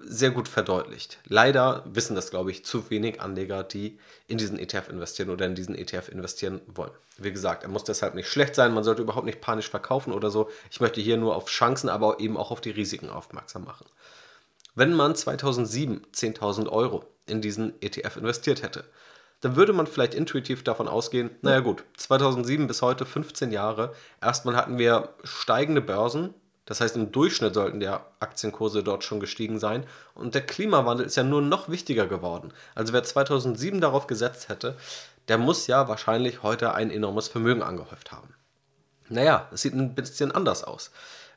sehr 0.00 0.30
gut 0.30 0.48
verdeutlicht. 0.48 1.18
Leider 1.26 1.82
wissen 1.86 2.14
das, 2.14 2.30
glaube 2.30 2.50
ich, 2.50 2.64
zu 2.64 2.90
wenig 2.90 3.20
Anleger, 3.20 3.62
die 3.62 3.98
in 4.26 4.38
diesen 4.38 4.58
ETF 4.58 4.88
investieren 4.88 5.30
oder 5.30 5.46
in 5.46 5.54
diesen 5.54 5.74
ETF 5.74 6.08
investieren 6.08 6.60
wollen. 6.66 6.92
Wie 7.18 7.32
gesagt, 7.32 7.62
er 7.62 7.68
muss 7.68 7.84
deshalb 7.84 8.14
nicht 8.14 8.28
schlecht 8.28 8.54
sein, 8.54 8.74
man 8.74 8.84
sollte 8.84 9.02
überhaupt 9.02 9.26
nicht 9.26 9.40
panisch 9.40 9.68
verkaufen 9.68 10.12
oder 10.12 10.30
so. 10.30 10.50
Ich 10.70 10.80
möchte 10.80 11.00
hier 11.00 11.16
nur 11.16 11.36
auf 11.36 11.46
Chancen, 11.46 11.88
aber 11.88 12.20
eben 12.20 12.36
auch 12.36 12.50
auf 12.50 12.60
die 12.60 12.70
Risiken 12.70 13.08
aufmerksam 13.08 13.64
machen. 13.64 13.86
Wenn 14.74 14.92
man 14.92 15.14
2007 15.14 16.06
10.000 16.12 16.68
Euro 16.68 17.04
in 17.26 17.40
diesen 17.40 17.80
ETF 17.80 18.16
investiert 18.16 18.62
hätte, 18.62 18.84
dann 19.40 19.56
würde 19.56 19.72
man 19.72 19.86
vielleicht 19.86 20.14
intuitiv 20.14 20.64
davon 20.64 20.88
ausgehen, 20.88 21.30
naja 21.42 21.60
gut, 21.60 21.84
2007 21.96 22.66
bis 22.66 22.82
heute 22.82 23.04
15 23.04 23.52
Jahre, 23.52 23.94
erstmal 24.20 24.56
hatten 24.56 24.78
wir 24.78 25.10
steigende 25.22 25.82
Börsen, 25.82 26.32
das 26.64 26.80
heißt 26.80 26.96
im 26.96 27.12
Durchschnitt 27.12 27.54
sollten 27.54 27.78
der 27.78 28.06
Aktienkurse 28.20 28.82
dort 28.82 29.04
schon 29.04 29.20
gestiegen 29.20 29.58
sein 29.58 29.84
und 30.14 30.34
der 30.34 30.46
Klimawandel 30.46 31.06
ist 31.06 31.16
ja 31.16 31.22
nur 31.22 31.42
noch 31.42 31.68
wichtiger 31.68 32.06
geworden. 32.06 32.52
Also 32.74 32.92
wer 32.94 33.02
2007 33.02 33.80
darauf 33.80 34.06
gesetzt 34.06 34.48
hätte, 34.48 34.76
der 35.28 35.36
muss 35.38 35.66
ja 35.66 35.88
wahrscheinlich 35.88 36.42
heute 36.42 36.74
ein 36.74 36.90
enormes 36.90 37.28
Vermögen 37.28 37.62
angehäuft 37.62 38.12
haben. 38.12 38.34
Naja, 39.10 39.48
es 39.52 39.62
sieht 39.62 39.74
ein 39.74 39.94
bisschen 39.94 40.32
anders 40.32 40.64
aus. 40.64 40.90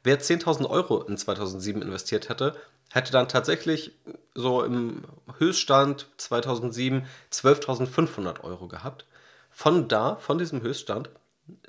Wer 0.07 0.21
10.000 0.21 0.69
Euro 0.69 1.01
in 1.01 1.17
2007 1.17 1.81
investiert 1.81 2.29
hätte, 2.29 2.55
hätte 2.93 3.11
dann 3.11 3.27
tatsächlich 3.27 3.91
so 4.33 4.63
im 4.63 5.03
Höchststand 5.37 6.07
2007 6.15 7.05
12.500 7.29 8.39
Euro 8.45 8.69
gehabt. 8.69 9.05
Von 9.49 9.89
da, 9.89 10.15
von 10.15 10.37
diesem 10.37 10.61
Höchststand, 10.61 11.09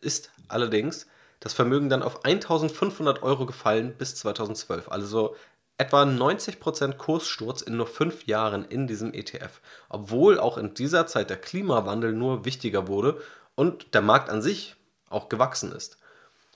ist 0.01 0.31
allerdings 0.47 1.09
das 1.41 1.53
Vermögen 1.53 1.89
dann 1.89 2.05
auf 2.05 2.25
1.500 2.25 3.23
Euro 3.23 3.45
gefallen 3.45 3.97
bis 3.99 4.15
2012. 4.15 4.89
Also 4.89 5.35
etwa 5.77 6.05
90% 6.05 6.93
Kurssturz 6.93 7.61
in 7.61 7.77
nur 7.77 7.89
fünf 7.89 8.27
Jahren 8.27 8.65
in 8.65 8.87
diesem 8.87 9.15
ETF. 9.15 9.61
Obwohl 9.89 10.39
auch 10.39 10.59
in 10.59 10.75
dieser 10.75 11.09
Zeit 11.09 11.29
der 11.29 11.41
Klimawandel 11.41 12.13
nur 12.13 12.45
wichtiger 12.45 12.87
wurde 12.87 13.21
und 13.57 13.95
der 13.95 14.03
Markt 14.03 14.31
an 14.31 14.43
sich 14.43 14.77
auch 15.11 15.29
gewachsen 15.29 15.73
ist. 15.73 15.99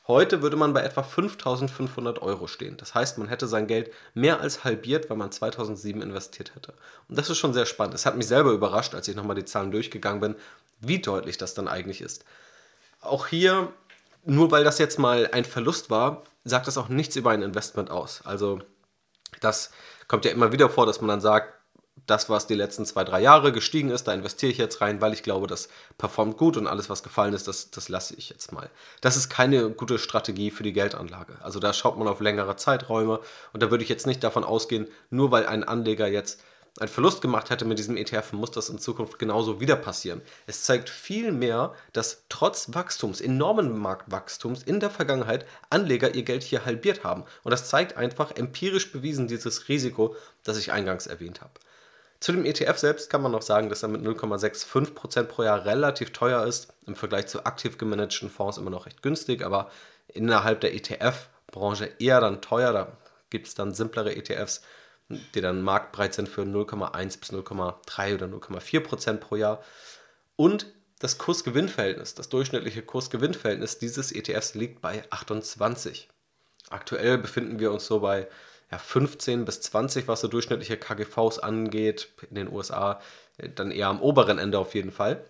Heute 0.08 0.42
würde 0.42 0.56
man 0.56 0.72
bei 0.72 0.82
etwa 0.82 1.02
5500 1.04 2.20
Euro 2.22 2.48
stehen. 2.48 2.76
Das 2.76 2.94
heißt, 2.94 3.18
man 3.18 3.28
hätte 3.28 3.46
sein 3.46 3.68
Geld 3.68 3.92
mehr 4.14 4.40
als 4.40 4.64
halbiert, 4.64 5.08
wenn 5.08 5.18
man 5.18 5.30
2007 5.30 6.02
investiert 6.02 6.56
hätte. 6.56 6.74
Und 7.08 7.18
das 7.18 7.30
ist 7.30 7.38
schon 7.38 7.54
sehr 7.54 7.66
spannend. 7.66 7.94
Es 7.94 8.04
hat 8.04 8.16
mich 8.16 8.26
selber 8.26 8.50
überrascht, 8.50 8.94
als 8.94 9.06
ich 9.06 9.14
nochmal 9.14 9.36
die 9.36 9.44
Zahlen 9.44 9.70
durchgegangen 9.70 10.20
bin, 10.20 10.34
wie 10.80 10.98
deutlich 10.98 11.38
das 11.38 11.54
dann 11.54 11.68
eigentlich 11.68 12.00
ist. 12.00 12.24
Auch 13.00 13.28
hier, 13.28 13.72
nur 14.24 14.50
weil 14.50 14.64
das 14.64 14.78
jetzt 14.78 14.98
mal 14.98 15.28
ein 15.32 15.44
Verlust 15.44 15.88
war, 15.88 16.24
sagt 16.44 16.66
das 16.66 16.78
auch 16.78 16.88
nichts 16.88 17.14
über 17.14 17.30
ein 17.30 17.42
Investment 17.42 17.90
aus. 17.90 18.22
Also 18.24 18.60
das 19.40 19.70
kommt 20.08 20.24
ja 20.24 20.32
immer 20.32 20.50
wieder 20.50 20.68
vor, 20.68 20.84
dass 20.84 21.00
man 21.00 21.08
dann 21.08 21.20
sagt, 21.20 21.54
das, 22.06 22.28
was 22.28 22.46
die 22.46 22.54
letzten 22.54 22.84
zwei, 22.84 23.04
drei 23.04 23.20
Jahre 23.20 23.52
gestiegen 23.52 23.90
ist, 23.90 24.04
da 24.04 24.12
investiere 24.12 24.50
ich 24.50 24.58
jetzt 24.58 24.80
rein, 24.80 25.00
weil 25.00 25.12
ich 25.12 25.22
glaube, 25.22 25.46
das 25.46 25.68
performt 25.98 26.36
gut 26.36 26.56
und 26.56 26.66
alles, 26.66 26.90
was 26.90 27.02
gefallen 27.02 27.34
ist, 27.34 27.46
das, 27.48 27.70
das 27.70 27.88
lasse 27.88 28.14
ich 28.16 28.28
jetzt 28.28 28.52
mal. 28.52 28.70
Das 29.00 29.16
ist 29.16 29.28
keine 29.28 29.70
gute 29.70 29.98
Strategie 29.98 30.50
für 30.50 30.62
die 30.62 30.72
Geldanlage. 30.72 31.34
Also 31.42 31.60
da 31.60 31.72
schaut 31.72 31.98
man 31.98 32.08
auf 32.08 32.20
längere 32.20 32.56
Zeiträume 32.56 33.20
und 33.52 33.62
da 33.62 33.70
würde 33.70 33.84
ich 33.84 33.90
jetzt 33.90 34.06
nicht 34.06 34.24
davon 34.24 34.44
ausgehen, 34.44 34.88
nur 35.10 35.30
weil 35.30 35.46
ein 35.46 35.64
Anleger 35.64 36.08
jetzt 36.08 36.40
einen 36.80 36.88
Verlust 36.88 37.20
gemacht 37.20 37.50
hätte 37.50 37.66
mit 37.66 37.78
diesem 37.78 37.98
ETF, 37.98 38.32
muss 38.32 38.50
das 38.50 38.70
in 38.70 38.78
Zukunft 38.78 39.18
genauso 39.18 39.60
wieder 39.60 39.76
passieren. 39.76 40.22
Es 40.46 40.64
zeigt 40.64 40.88
vielmehr, 40.88 41.74
dass 41.92 42.24
trotz 42.30 42.72
Wachstums, 42.72 43.20
enormen 43.20 43.78
Marktwachstums 43.78 44.62
in 44.62 44.80
der 44.80 44.88
Vergangenheit 44.88 45.44
Anleger 45.68 46.14
ihr 46.14 46.22
Geld 46.22 46.42
hier 46.42 46.64
halbiert 46.64 47.04
haben. 47.04 47.24
Und 47.42 47.50
das 47.50 47.68
zeigt 47.68 47.98
einfach 47.98 48.34
empirisch 48.34 48.90
bewiesen 48.90 49.28
dieses 49.28 49.68
Risiko, 49.68 50.16
das 50.44 50.56
ich 50.56 50.72
eingangs 50.72 51.06
erwähnt 51.06 51.42
habe. 51.42 51.52
Zu 52.22 52.30
dem 52.30 52.44
ETF 52.44 52.78
selbst 52.78 53.10
kann 53.10 53.20
man 53.20 53.32
noch 53.32 53.42
sagen, 53.42 53.68
dass 53.68 53.82
er 53.82 53.88
mit 53.88 54.00
0,65% 54.00 55.24
pro 55.24 55.42
Jahr 55.42 55.64
relativ 55.64 56.12
teuer 56.12 56.46
ist. 56.46 56.72
Im 56.86 56.94
Vergleich 56.94 57.26
zu 57.26 57.44
aktiv 57.44 57.78
gemanagten 57.78 58.30
Fonds 58.30 58.58
immer 58.58 58.70
noch 58.70 58.86
recht 58.86 59.02
günstig, 59.02 59.44
aber 59.44 59.72
innerhalb 60.06 60.60
der 60.60 60.72
ETF-Branche 60.72 61.90
eher 61.98 62.20
dann 62.20 62.40
teuer. 62.40 62.72
Da 62.72 62.96
gibt 63.28 63.48
es 63.48 63.56
dann 63.56 63.74
simplere 63.74 64.14
ETFs, 64.14 64.62
die 65.08 65.40
dann 65.40 65.62
marktbreit 65.62 66.14
sind 66.14 66.28
für 66.28 66.42
0,1 66.42 67.18
bis 67.18 67.32
0,3 67.32 68.14
oder 68.14 68.26
0,4% 68.26 69.16
pro 69.16 69.34
Jahr. 69.34 69.60
Und 70.36 70.66
das 71.00 71.18
Kursgewinnverhältnis, 71.18 72.14
das 72.14 72.28
durchschnittliche 72.28 72.82
Kursgewinnverhältnis 72.82 73.80
dieses 73.80 74.12
ETFs 74.12 74.54
liegt 74.54 74.80
bei 74.80 75.02
28. 75.10 76.08
Aktuell 76.70 77.18
befinden 77.18 77.58
wir 77.58 77.72
uns 77.72 77.84
so 77.84 77.98
bei 77.98 78.28
ja, 78.72 78.78
15 78.78 79.44
bis 79.44 79.60
20, 79.60 80.08
was 80.08 80.22
so 80.22 80.28
durchschnittliche 80.28 80.78
KGVs 80.78 81.38
angeht, 81.38 82.08
in 82.30 82.36
den 82.36 82.50
USA 82.50 83.00
äh, 83.36 83.50
dann 83.50 83.70
eher 83.70 83.88
am 83.88 84.00
oberen 84.00 84.38
Ende 84.38 84.58
auf 84.58 84.74
jeden 84.74 84.90
Fall. 84.90 85.24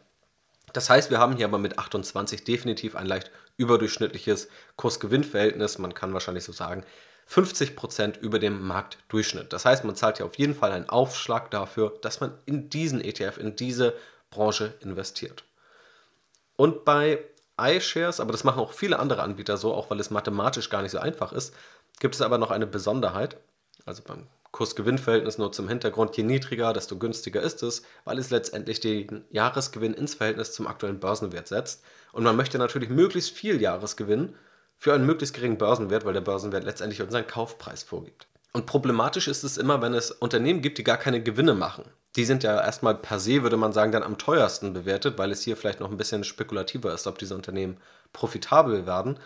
Das 0.73 0.89
heißt, 0.89 1.11
wir 1.11 1.19
haben 1.19 1.37
hier 1.37 1.47
aber 1.47 1.59
mit 1.59 1.79
28 1.79 2.45
definitiv 2.45 2.95
ein 2.95 3.07
leicht 3.07 3.31
überdurchschnittliches 3.57 4.49
Kursgewinnverhältnis. 4.77 5.79
Man 5.79 5.93
kann 5.93 6.15
wahrscheinlich 6.15 6.45
so 6.45 6.53
sagen, 6.53 6.85
50% 7.29 8.19
über 8.21 8.39
dem 8.39 8.63
Marktdurchschnitt. 8.63 9.53
Das 9.53 9.65
heißt, 9.65 9.85
man 9.85 9.97
zahlt 9.97 10.19
hier 10.19 10.27
auf 10.27 10.37
jeden 10.37 10.55
Fall 10.55 10.71
einen 10.71 10.89
Aufschlag 10.89 11.51
dafür, 11.51 11.99
dass 12.01 12.21
man 12.21 12.39
in 12.47 12.71
diesen 12.71 13.01
ETF, 13.01 13.39
in 13.39 13.57
diese 13.57 13.95
Branche 14.31 14.75
investiert. 14.81 15.45
Und 16.57 16.85
bei 16.85 17.19
iShares, 17.61 18.21
aber 18.21 18.33
das 18.33 18.45
machen 18.45 18.61
auch 18.61 18.73
viele 18.73 18.99
andere 18.99 19.23
Anbieter 19.23 19.57
so, 19.57 19.75
auch 19.75 19.91
weil 19.91 20.01
es 20.01 20.11
mathematisch 20.11 20.71
gar 20.71 20.83
nicht 20.83 20.93
so 20.93 20.99
einfach 20.99 21.33
ist, 21.33 21.55
gibt 22.01 22.15
es 22.15 22.23
aber 22.23 22.39
noch 22.39 22.51
eine 22.51 22.67
Besonderheit. 22.67 23.37
Also 23.85 24.03
beim 24.07 24.27
Kursgewinnverhältnis 24.53 25.39
nur 25.39 25.51
zum 25.51 25.69
Hintergrund, 25.69 26.17
je 26.17 26.23
niedriger, 26.23 26.73
desto 26.73 26.99
günstiger 26.99 27.41
ist 27.41 27.63
es, 27.63 27.83
weil 28.05 28.19
es 28.19 28.31
letztendlich 28.31 28.81
den 28.81 29.25
Jahresgewinn 29.31 29.95
ins 29.95 30.15
Verhältnis 30.15 30.53
zum 30.53 30.67
aktuellen 30.67 31.01
Börsenwert 31.01 31.49
setzt. 31.49 31.83
Und 32.13 32.23
man 32.23 32.37
möchte 32.37 32.59
natürlich 32.59 32.91
möglichst 32.91 33.31
viel 33.31 33.61
Jahresgewinn 33.61 34.35
für 34.77 34.93
einen 34.93 35.07
möglichst 35.07 35.35
geringen 35.35 35.59
Börsenwert, 35.59 36.05
weil 36.05 36.13
der 36.13 36.21
Börsenwert 36.21 36.65
letztendlich 36.65 37.01
unseren 37.01 37.27
Kaufpreis 37.27 37.83
vorgibt. 37.83 38.27
Und 38.53 38.67
problematisch 38.67 39.29
ist 39.29 39.45
es 39.45 39.57
immer, 39.57 39.81
wenn 39.81 39.95
es 39.95 40.11
Unternehmen 40.11 40.61
gibt, 40.61 40.77
die 40.77 40.85
gar 40.85 40.99
keine 40.99 41.23
Gewinne 41.23 41.55
machen. 41.55 41.85
Die 42.17 42.27
sind 42.27 42.43
ja 42.43 42.61
erstmal 42.61 42.95
per 42.95 43.19
se, 43.19 43.43
würde 43.43 43.57
man 43.57 43.73
sagen, 43.73 43.93
dann 43.93 44.03
am 44.03 44.19
teuersten 44.19 44.75
bewertet, 44.75 45.17
weil 45.17 45.31
es 45.31 45.43
hier 45.43 45.57
vielleicht 45.57 45.81
noch 45.81 45.91
ein 45.91 45.97
bisschen 45.97 46.25
spekulativer 46.25 46.93
ist, 46.93 47.07
ob 47.07 47.17
diese 47.19 47.35
Unternehmen 47.35 47.79
profitabel 48.13 48.85
werden. 48.85 49.19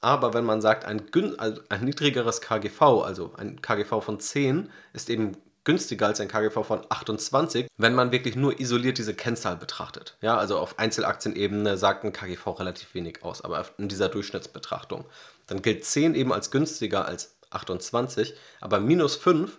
Aber 0.00 0.34
wenn 0.34 0.44
man 0.44 0.60
sagt, 0.60 0.84
ein, 0.84 1.02
also 1.38 1.60
ein 1.68 1.84
niedrigeres 1.84 2.40
KGV, 2.40 2.82
also 3.04 3.32
ein 3.36 3.60
KGV 3.60 4.00
von 4.02 4.20
10, 4.20 4.70
ist 4.92 5.10
eben 5.10 5.36
günstiger 5.64 6.06
als 6.06 6.20
ein 6.20 6.28
KGV 6.28 6.64
von 6.64 6.86
28, 6.88 7.66
wenn 7.76 7.94
man 7.94 8.12
wirklich 8.12 8.36
nur 8.36 8.58
isoliert 8.60 8.98
diese 8.98 9.14
Kennzahl 9.14 9.56
betrachtet. 9.56 10.16
Ja, 10.20 10.38
also 10.38 10.58
auf 10.58 10.78
Einzelaktienebene 10.78 11.76
sagt 11.76 12.04
ein 12.04 12.12
KGV 12.12 12.46
relativ 12.58 12.94
wenig 12.94 13.22
aus, 13.22 13.42
aber 13.42 13.66
in 13.76 13.88
dieser 13.88 14.08
Durchschnittsbetrachtung. 14.08 15.04
Dann 15.48 15.62
gilt 15.62 15.84
10 15.84 16.14
eben 16.14 16.32
als 16.32 16.50
günstiger 16.50 17.06
als 17.06 17.36
28, 17.50 18.34
aber 18.60 18.80
minus 18.80 19.16
5 19.16 19.58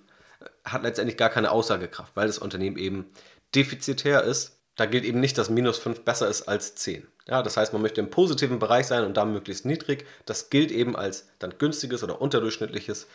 hat 0.63 0.83
letztendlich 0.83 1.17
gar 1.17 1.29
keine 1.29 1.51
Aussagekraft, 1.51 2.15
weil 2.15 2.27
das 2.27 2.39
Unternehmen 2.39 2.77
eben 2.77 3.05
defizitär 3.53 4.23
ist 4.23 4.56
da 4.77 4.85
gilt 4.85 5.03
eben 5.03 5.19
nicht, 5.19 5.37
dass 5.37 5.49
minus 5.49 5.77
5 5.79 6.01
besser 6.01 6.29
ist 6.29 6.43
als 6.43 6.75
10. 6.75 7.05
Ja, 7.27 7.43
das 7.43 7.57
heißt, 7.57 7.73
man 7.73 7.81
möchte 7.81 7.99
im 7.99 8.09
positiven 8.09 8.59
Bereich 8.59 8.87
sein 8.87 9.03
und 9.03 9.17
da 9.17 9.25
möglichst 9.25 9.65
niedrig. 9.65 10.05
Das 10.25 10.49
gilt 10.49 10.71
eben 10.71 10.95
als 10.95 11.27
dann 11.39 11.57
günstiges 11.57 12.03
oder 12.03 12.21
unterdurchschnittliches 12.21 13.07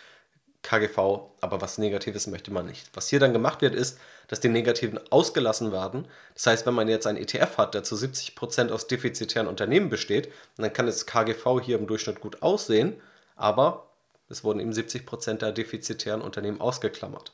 KGV, 0.63 0.99
aber 1.41 1.61
was 1.61 1.79
Negatives 1.79 2.27
möchte 2.27 2.53
man 2.53 2.67
nicht. 2.67 2.89
Was 2.95 3.09
hier 3.09 3.21
dann 3.21 3.33
gemacht 3.33 3.63
wird, 3.63 3.75
ist, 3.75 3.99
dass 4.29 4.41
die 4.41 4.49
Negativen 4.49 5.01
ausgelassen 5.11 5.73
werden. 5.73 6.07
Das 6.35 6.47
heißt, 6.47 6.67
wenn 6.67 6.75
man 6.75 6.89
jetzt 6.89 7.07
einen 7.07 7.19
ETF 7.19 7.59
hat, 7.59 7.75
der 7.75 7.85
zu 7.85 7.97
70% 7.97 8.71
aus 8.71 8.87
defizitären 8.87 9.49
Unternehmen 9.49 9.89
besteht, 9.89 10.33
dann 10.57 10.73
kann 10.73 10.87
das 10.87 11.07
KGV 11.07 11.61
hier 11.63 11.79
im 11.79 11.87
Durchschnitt 11.87 12.21
gut 12.21 12.43
aussehen, 12.43 13.01
aber 13.35 13.89
es 14.29 14.45
wurden 14.45 14.61
eben 14.61 14.73
70% 14.73 15.35
der 15.35 15.53
defizitären 15.53 16.23
Unternehmen 16.23 16.61
ausgeklammert. 16.61 17.33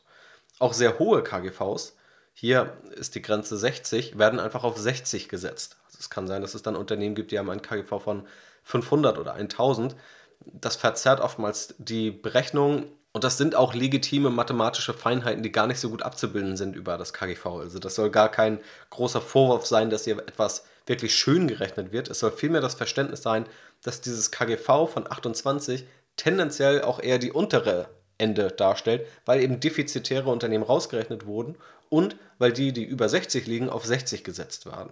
Auch 0.58 0.72
sehr 0.72 0.98
hohe 0.98 1.22
KGVs 1.22 1.97
hier 2.40 2.74
ist 2.94 3.16
die 3.16 3.22
Grenze 3.22 3.56
60, 3.56 4.16
werden 4.16 4.38
einfach 4.38 4.62
auf 4.62 4.78
60 4.78 5.28
gesetzt. 5.28 5.76
Also 5.86 5.98
es 5.98 6.08
kann 6.08 6.28
sein, 6.28 6.40
dass 6.40 6.54
es 6.54 6.62
dann 6.62 6.76
Unternehmen 6.76 7.16
gibt, 7.16 7.32
die 7.32 7.38
haben 7.40 7.50
einen 7.50 7.62
KGV 7.62 8.00
von 8.00 8.28
500 8.62 9.18
oder 9.18 9.34
1000. 9.34 9.96
Das 10.46 10.76
verzerrt 10.76 11.20
oftmals 11.20 11.74
die 11.78 12.12
Berechnung 12.12 12.92
und 13.10 13.24
das 13.24 13.38
sind 13.38 13.56
auch 13.56 13.74
legitime 13.74 14.30
mathematische 14.30 14.94
Feinheiten, 14.94 15.42
die 15.42 15.50
gar 15.50 15.66
nicht 15.66 15.80
so 15.80 15.90
gut 15.90 16.02
abzubilden 16.02 16.56
sind 16.56 16.76
über 16.76 16.96
das 16.96 17.12
KGV. 17.12 17.44
Also 17.46 17.80
das 17.80 17.96
soll 17.96 18.08
gar 18.08 18.30
kein 18.30 18.60
großer 18.90 19.20
Vorwurf 19.20 19.66
sein, 19.66 19.90
dass 19.90 20.04
hier 20.04 20.18
etwas 20.18 20.64
wirklich 20.86 21.16
schön 21.16 21.48
gerechnet 21.48 21.90
wird. 21.90 22.08
Es 22.08 22.20
soll 22.20 22.30
vielmehr 22.30 22.60
das 22.60 22.76
Verständnis 22.76 23.20
sein, 23.20 23.46
dass 23.82 24.00
dieses 24.00 24.30
KGV 24.30 24.86
von 24.86 25.10
28 25.10 25.86
tendenziell 26.16 26.82
auch 26.82 27.00
eher 27.00 27.18
die 27.18 27.32
untere 27.32 27.88
Ende 28.16 28.48
darstellt, 28.48 29.08
weil 29.24 29.40
eben 29.40 29.58
defizitäre 29.58 30.30
Unternehmen 30.30 30.64
rausgerechnet 30.64 31.26
wurden 31.26 31.56
und 31.90 32.16
weil 32.38 32.52
die, 32.52 32.72
die 32.72 32.84
über 32.84 33.08
60 33.08 33.46
liegen, 33.46 33.68
auf 33.68 33.84
60 33.84 34.24
gesetzt 34.24 34.66
werden. 34.66 34.90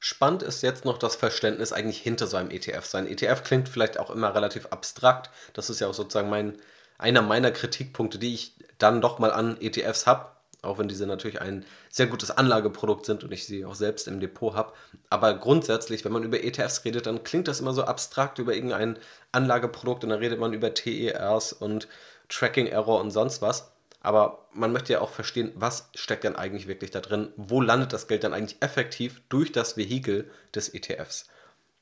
Spannend 0.00 0.42
ist 0.42 0.62
jetzt 0.62 0.84
noch 0.84 0.98
das 0.98 1.16
Verständnis 1.16 1.72
eigentlich 1.72 1.98
hinter 1.98 2.28
so 2.28 2.36
einem 2.36 2.50
ETF. 2.50 2.84
Sein 2.84 3.08
ETF 3.08 3.42
klingt 3.42 3.68
vielleicht 3.68 3.98
auch 3.98 4.10
immer 4.10 4.34
relativ 4.34 4.66
abstrakt. 4.66 5.30
Das 5.54 5.70
ist 5.70 5.80
ja 5.80 5.88
auch 5.88 5.94
sozusagen 5.94 6.30
mein, 6.30 6.56
einer 6.98 7.22
meiner 7.22 7.50
Kritikpunkte, 7.50 8.18
die 8.18 8.34
ich 8.34 8.54
dann 8.78 9.00
doch 9.00 9.18
mal 9.18 9.32
an 9.32 9.60
ETFs 9.60 10.06
habe. 10.06 10.30
Auch 10.62 10.78
wenn 10.78 10.88
diese 10.88 11.06
natürlich 11.06 11.40
ein 11.40 11.64
sehr 11.88 12.06
gutes 12.06 12.32
Anlageprodukt 12.32 13.06
sind 13.06 13.22
und 13.22 13.32
ich 13.32 13.46
sie 13.46 13.64
auch 13.64 13.76
selbst 13.76 14.08
im 14.08 14.20
Depot 14.20 14.54
habe. 14.54 14.72
Aber 15.08 15.34
grundsätzlich, 15.34 16.04
wenn 16.04 16.12
man 16.12 16.24
über 16.24 16.42
ETFs 16.42 16.84
redet, 16.84 17.06
dann 17.06 17.22
klingt 17.22 17.48
das 17.48 17.60
immer 17.60 17.72
so 17.72 17.84
abstrakt 17.84 18.38
über 18.38 18.54
irgendein 18.54 18.98
Anlageprodukt 19.30 20.04
und 20.04 20.10
dann 20.10 20.18
redet 20.18 20.38
man 20.40 20.52
über 20.52 20.74
TERs 20.74 21.52
und 21.52 21.88
Tracking 22.28 22.66
Error 22.66 23.00
und 23.00 23.10
sonst 23.10 23.40
was. 23.40 23.72
Aber 24.00 24.48
man 24.52 24.72
möchte 24.72 24.92
ja 24.92 25.00
auch 25.00 25.10
verstehen, 25.10 25.52
was 25.56 25.90
steckt 25.94 26.24
denn 26.24 26.36
eigentlich 26.36 26.68
wirklich 26.68 26.90
da 26.90 27.00
drin? 27.00 27.32
Wo 27.36 27.60
landet 27.60 27.92
das 27.92 28.06
Geld 28.06 28.24
dann 28.24 28.32
eigentlich 28.32 28.62
effektiv 28.62 29.22
durch 29.28 29.50
das 29.52 29.76
Vehikel 29.76 30.30
des 30.54 30.72
ETFs? 30.72 31.26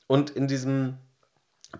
Und 0.07 0.31
in 0.31 0.47
diesem 0.47 0.97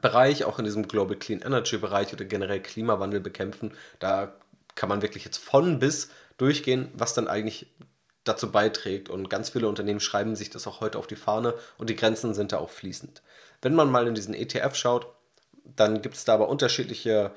Bereich, 0.01 0.43
auch 0.43 0.59
in 0.59 0.65
diesem 0.65 0.87
Global 0.87 1.17
Clean 1.17 1.41
Energy 1.41 1.77
Bereich 1.77 2.13
oder 2.13 2.25
generell 2.25 2.61
Klimawandel 2.61 3.19
bekämpfen, 3.19 3.73
da 3.99 4.35
kann 4.75 4.89
man 4.89 5.01
wirklich 5.01 5.25
jetzt 5.25 5.37
von 5.37 5.79
bis 5.79 6.09
durchgehen, 6.37 6.91
was 6.93 7.13
dann 7.13 7.27
eigentlich 7.27 7.67
dazu 8.23 8.51
beiträgt. 8.51 9.09
Und 9.09 9.29
ganz 9.29 9.49
viele 9.49 9.67
Unternehmen 9.67 9.99
schreiben 9.99 10.35
sich 10.35 10.49
das 10.49 10.67
auch 10.67 10.81
heute 10.81 10.99
auf 10.99 11.07
die 11.07 11.15
Fahne 11.15 11.55
und 11.77 11.89
die 11.89 11.95
Grenzen 11.95 12.33
sind 12.33 12.51
da 12.51 12.57
auch 12.57 12.69
fließend. 12.69 13.21
Wenn 13.61 13.75
man 13.75 13.89
mal 13.89 14.07
in 14.07 14.13
diesen 14.15 14.33
ETF 14.33 14.75
schaut, 14.75 15.07
dann 15.63 16.01
gibt 16.01 16.15
es 16.15 16.25
da 16.25 16.33
aber 16.33 16.49
unterschiedliche 16.49 17.31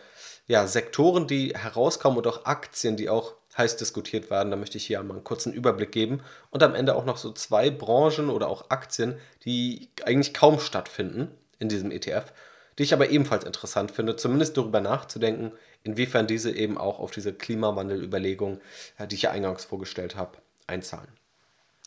ja, 0.51 0.67
Sektoren, 0.67 1.29
die 1.29 1.55
herauskommen 1.57 2.19
und 2.19 2.27
auch 2.27 2.45
Aktien, 2.45 2.97
die 2.97 3.09
auch 3.09 3.35
heiß 3.57 3.77
diskutiert 3.77 4.31
werden. 4.31 4.51
Da 4.51 4.57
möchte 4.57 4.79
ich 4.79 4.87
hier 4.87 5.01
mal 5.05 5.15
einen 5.15 5.23
kurzen 5.23 5.53
Überblick 5.53 5.93
geben. 5.93 6.23
Und 6.51 6.65
am 6.65 6.75
Ende 6.75 6.97
auch 6.97 7.05
noch 7.05 7.19
so 7.19 7.31
zwei 7.31 7.71
Branchen 7.71 8.31
oder 8.31 8.49
auch 8.49 8.69
Aktien, 8.69 9.17
die 9.45 9.91
eigentlich 10.05 10.35
kaum 10.35 10.59
stattfinden 10.59 11.31
in 11.61 11.69
diesem 11.69 11.93
ETF, 11.93 12.33
die 12.77 12.83
ich 12.83 12.93
aber 12.93 13.11
ebenfalls 13.11 13.45
interessant 13.45 13.93
finde, 13.93 14.17
zumindest 14.17 14.57
darüber 14.57 14.81
nachzudenken, 14.81 15.53
inwiefern 15.85 16.27
diese 16.27 16.51
eben 16.51 16.79
auch 16.79 16.99
auf 16.99 17.13
diese 17.13 17.33
Klimawandelüberlegung, 17.33 18.61
die 19.09 19.15
ich 19.15 19.23
ja 19.23 19.31
eingangs 19.31 19.65
vorgestellt 19.65 20.17
habe, 20.17 20.39
einzahlen. 20.67 21.13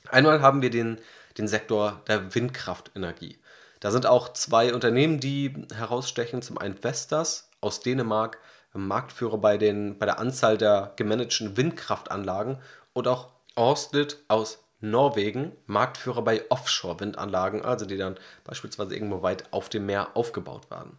Einmal 0.08 0.42
haben 0.42 0.62
wir 0.62 0.70
den, 0.70 1.02
den 1.38 1.50
Sektor 1.50 2.02
der 2.08 2.34
Windkraftenergie. 2.34 3.40
Da 3.82 3.92
sind 3.92 4.06
auch 4.06 4.32
zwei 4.32 4.74
Unternehmen, 4.74 5.20
die 5.20 5.54
herausstechen. 5.76 6.42
Zum 6.42 6.58
einen 6.58 6.78
Vestas 6.78 7.50
aus 7.60 7.80
Dänemark, 7.80 8.38
Marktführer 8.74 9.38
bei, 9.38 9.58
den, 9.58 9.98
bei 9.98 10.06
der 10.06 10.20
Anzahl 10.20 10.58
der 10.58 10.94
gemanagten 10.96 11.56
Windkraftanlagen 11.58 12.58
und 12.94 13.08
auch 13.08 13.30
Ørsted 13.58 14.18
aus 14.28 14.60
Norwegen, 14.82 15.54
Marktführer 15.66 16.24
bei 16.24 16.44
Offshore-Windanlagen, 16.50 17.64
also 17.64 17.86
die 17.86 17.98
dann 17.98 18.18
beispielsweise 18.44 18.94
irgendwo 18.94 19.22
weit 19.22 19.46
auf 19.52 19.70
dem 19.70 19.86
Meer 19.86 20.10
aufgebaut 20.16 20.70
werden. 20.70 20.98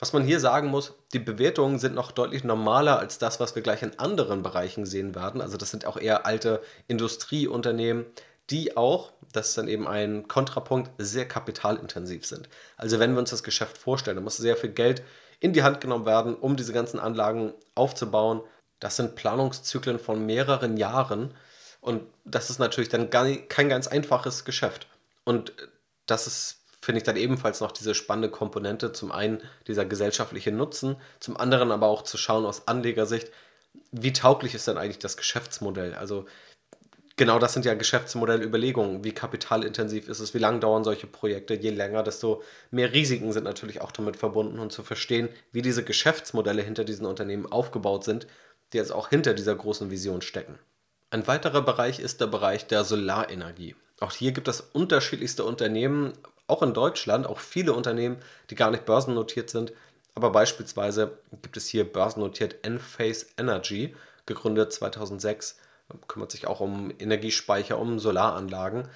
Was 0.00 0.12
man 0.14 0.24
hier 0.24 0.40
sagen 0.40 0.68
muss, 0.68 0.94
die 1.12 1.18
Bewertungen 1.18 1.78
sind 1.78 1.94
noch 1.94 2.10
deutlich 2.10 2.42
normaler 2.42 2.98
als 2.98 3.18
das, 3.18 3.38
was 3.38 3.54
wir 3.54 3.62
gleich 3.62 3.82
in 3.82 3.98
anderen 3.98 4.42
Bereichen 4.42 4.86
sehen 4.86 5.14
werden. 5.14 5.42
Also 5.42 5.58
das 5.58 5.70
sind 5.70 5.84
auch 5.84 5.98
eher 5.98 6.24
alte 6.24 6.62
Industrieunternehmen, 6.88 8.06
die 8.48 8.76
auch, 8.76 9.12
das 9.32 9.50
ist 9.50 9.58
dann 9.58 9.68
eben 9.68 9.86
ein 9.86 10.26
Kontrapunkt, 10.26 10.90
sehr 10.98 11.28
kapitalintensiv 11.28 12.26
sind. 12.26 12.48
Also 12.76 12.98
wenn 12.98 13.12
wir 13.12 13.20
uns 13.20 13.30
das 13.30 13.42
Geschäft 13.42 13.78
vorstellen, 13.78 14.16
da 14.16 14.22
muss 14.22 14.38
sehr 14.38 14.56
viel 14.56 14.70
Geld 14.70 15.02
in 15.40 15.52
die 15.52 15.62
Hand 15.62 15.80
genommen 15.80 16.06
werden, 16.06 16.34
um 16.34 16.56
diese 16.56 16.72
ganzen 16.72 17.00
Anlagen 17.00 17.52
aufzubauen. 17.74 18.42
Das 18.78 18.96
sind 18.96 19.16
Planungszyklen 19.16 19.98
von 19.98 20.24
mehreren 20.24 20.76
Jahren 20.76 21.34
und 21.80 22.02
das 22.24 22.50
ist 22.50 22.58
natürlich 22.58 22.88
dann 22.88 23.10
kein 23.10 23.68
ganz 23.68 23.88
einfaches 23.88 24.44
Geschäft. 24.44 24.86
Und 25.24 25.52
das 26.06 26.26
ist 26.26 26.60
finde 26.82 26.98
ich 26.98 27.04
dann 27.04 27.16
ebenfalls 27.16 27.60
noch 27.60 27.72
diese 27.72 27.94
spannende 27.94 28.30
Komponente. 28.30 28.92
Zum 28.92 29.12
einen 29.12 29.42
dieser 29.66 29.84
gesellschaftliche 29.84 30.50
Nutzen, 30.50 30.96
zum 31.20 31.36
anderen 31.36 31.72
aber 31.72 31.88
auch 31.88 32.02
zu 32.02 32.16
schauen 32.16 32.46
aus 32.46 32.66
Anlegersicht, 32.68 33.30
wie 33.92 34.12
tauglich 34.12 34.54
ist 34.54 34.66
denn 34.66 34.78
eigentlich 34.78 34.98
das 34.98 35.16
Geschäftsmodell? 35.16 35.94
Also 35.94 36.26
genau 37.20 37.38
das 37.38 37.52
sind 37.52 37.66
ja 37.66 37.74
Geschäftsmodellüberlegungen. 37.74 39.04
Wie 39.04 39.12
kapitalintensiv 39.12 40.08
ist 40.08 40.20
es? 40.20 40.32
Wie 40.32 40.38
lange 40.38 40.58
dauern 40.58 40.84
solche 40.84 41.06
Projekte? 41.06 41.52
Je 41.52 41.68
länger, 41.68 42.02
desto 42.02 42.42
mehr 42.70 42.94
Risiken 42.94 43.30
sind 43.32 43.44
natürlich 43.44 43.82
auch 43.82 43.92
damit 43.92 44.16
verbunden 44.16 44.58
und 44.58 44.72
zu 44.72 44.82
verstehen, 44.82 45.28
wie 45.52 45.60
diese 45.60 45.84
Geschäftsmodelle 45.84 46.62
hinter 46.62 46.82
diesen 46.82 47.04
Unternehmen 47.04 47.44
aufgebaut 47.44 48.04
sind, 48.04 48.26
die 48.72 48.78
jetzt 48.78 48.90
auch 48.90 49.10
hinter 49.10 49.34
dieser 49.34 49.54
großen 49.54 49.90
Vision 49.90 50.22
stecken. 50.22 50.58
Ein 51.10 51.26
weiterer 51.26 51.60
Bereich 51.60 52.00
ist 52.00 52.22
der 52.22 52.26
Bereich 52.26 52.66
der 52.68 52.84
Solarenergie. 52.84 53.76
Auch 54.00 54.12
hier 54.12 54.32
gibt 54.32 54.48
es 54.48 54.62
unterschiedlichste 54.62 55.44
Unternehmen, 55.44 56.14
auch 56.46 56.62
in 56.62 56.72
Deutschland, 56.72 57.26
auch 57.26 57.40
viele 57.40 57.74
Unternehmen, 57.74 58.16
die 58.48 58.54
gar 58.54 58.70
nicht 58.70 58.86
börsennotiert 58.86 59.50
sind. 59.50 59.74
Aber 60.14 60.30
beispielsweise 60.30 61.18
gibt 61.42 61.58
es 61.58 61.66
hier 61.66 61.84
börsennotiert 61.84 62.64
Enphase 62.64 63.26
Energy, 63.36 63.94
gegründet 64.24 64.72
2006, 64.72 65.58
kümmert 66.08 66.32
sich 66.32 66.46
auch 66.46 66.60
um 66.60 66.92
Energiespeicher, 66.98 67.78
um 67.78 67.98
Solaranlagen. 67.98 68.88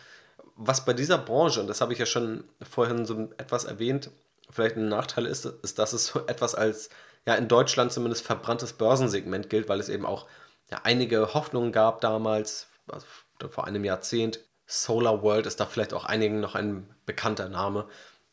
Was 0.57 0.85
bei 0.85 0.93
dieser 0.93 1.19
Branche, 1.19 1.61
und 1.61 1.67
das 1.67 1.81
habe 1.81 1.93
ich 1.93 1.99
ja 1.99 2.07
schon 2.07 2.45
vorhin 2.63 3.07
so 3.07 3.31
etwas 3.39 3.65
erwähnt, 3.65 4.11
vielleicht 4.51 4.77
ein 4.77 4.89
Nachteil 4.89 5.27
ist, 5.27 5.45
ist, 5.45 5.79
dass 5.79 5.93
es 5.93 6.07
so 6.07 6.27
etwas 6.27 6.55
als 6.55 6.91
ja 7.27 7.35
in 7.35 7.49
Deutschland 7.49 7.93
zumindest 7.93 8.25
verbranntes 8.25 8.75
Börsensegment 8.75 9.51
gilt, 9.51 9.69
weil 9.69 9.81
es 9.81 9.89
eben 9.89 10.07
auch 10.07 10.27
ja, 10.71 10.81
einige 10.85 11.35
Hoffnungen 11.35 11.73
gab 11.73 12.01
damals, 12.01 12.69
also 12.89 13.07
vor 13.49 13.67
einem 13.67 13.85
Jahrzehnt, 13.85 14.41
Solar 14.67 15.23
World 15.23 15.47
ist 15.47 15.61
da 15.61 15.67
vielleicht 15.67 15.93
auch 15.93 16.05
einigen 16.05 16.41
noch 16.41 16.55
ein 16.55 16.89
bekannter 17.05 17.49
Name. 17.49 17.87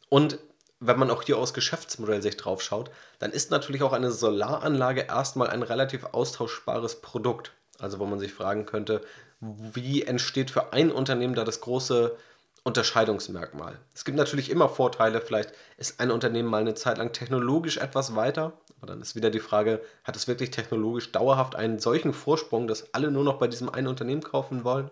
Und 0.09 0.39
wenn 0.79 0.97
man 0.97 1.11
auch 1.11 1.23
hier 1.23 1.37
aus 1.37 1.53
Geschäftsmodellsicht 1.53 2.43
drauf 2.43 2.61
schaut, 2.61 2.89
dann 3.19 3.31
ist 3.31 3.51
natürlich 3.51 3.83
auch 3.83 3.93
eine 3.93 4.11
Solaranlage 4.11 5.01
erstmal 5.01 5.49
ein 5.49 5.61
relativ 5.61 6.05
austauschbares 6.05 7.01
Produkt. 7.01 7.53
Also 7.81 7.99
wo 7.99 8.05
man 8.05 8.19
sich 8.19 8.33
fragen 8.33 8.65
könnte, 8.65 9.01
wie 9.39 10.03
entsteht 10.03 10.51
für 10.51 10.71
ein 10.71 10.91
Unternehmen 10.91 11.33
da 11.33 11.43
das 11.43 11.61
große 11.61 12.15
Unterscheidungsmerkmal? 12.63 13.79
Es 13.95 14.05
gibt 14.05 14.17
natürlich 14.17 14.51
immer 14.51 14.69
Vorteile, 14.69 15.19
vielleicht 15.19 15.51
ist 15.77 15.99
ein 15.99 16.11
Unternehmen 16.11 16.47
mal 16.47 16.61
eine 16.61 16.75
Zeit 16.75 16.99
lang 16.99 17.11
technologisch 17.11 17.77
etwas 17.77 18.15
weiter, 18.15 18.53
aber 18.77 18.87
dann 18.87 19.01
ist 19.01 19.15
wieder 19.15 19.31
die 19.31 19.39
Frage, 19.39 19.81
hat 20.03 20.15
es 20.15 20.27
wirklich 20.27 20.51
technologisch 20.51 21.11
dauerhaft 21.11 21.55
einen 21.55 21.79
solchen 21.79 22.13
Vorsprung, 22.13 22.67
dass 22.67 22.93
alle 22.93 23.09
nur 23.09 23.23
noch 23.23 23.39
bei 23.39 23.47
diesem 23.47 23.69
einen 23.69 23.87
Unternehmen 23.87 24.21
kaufen 24.21 24.63
wollen? 24.63 24.91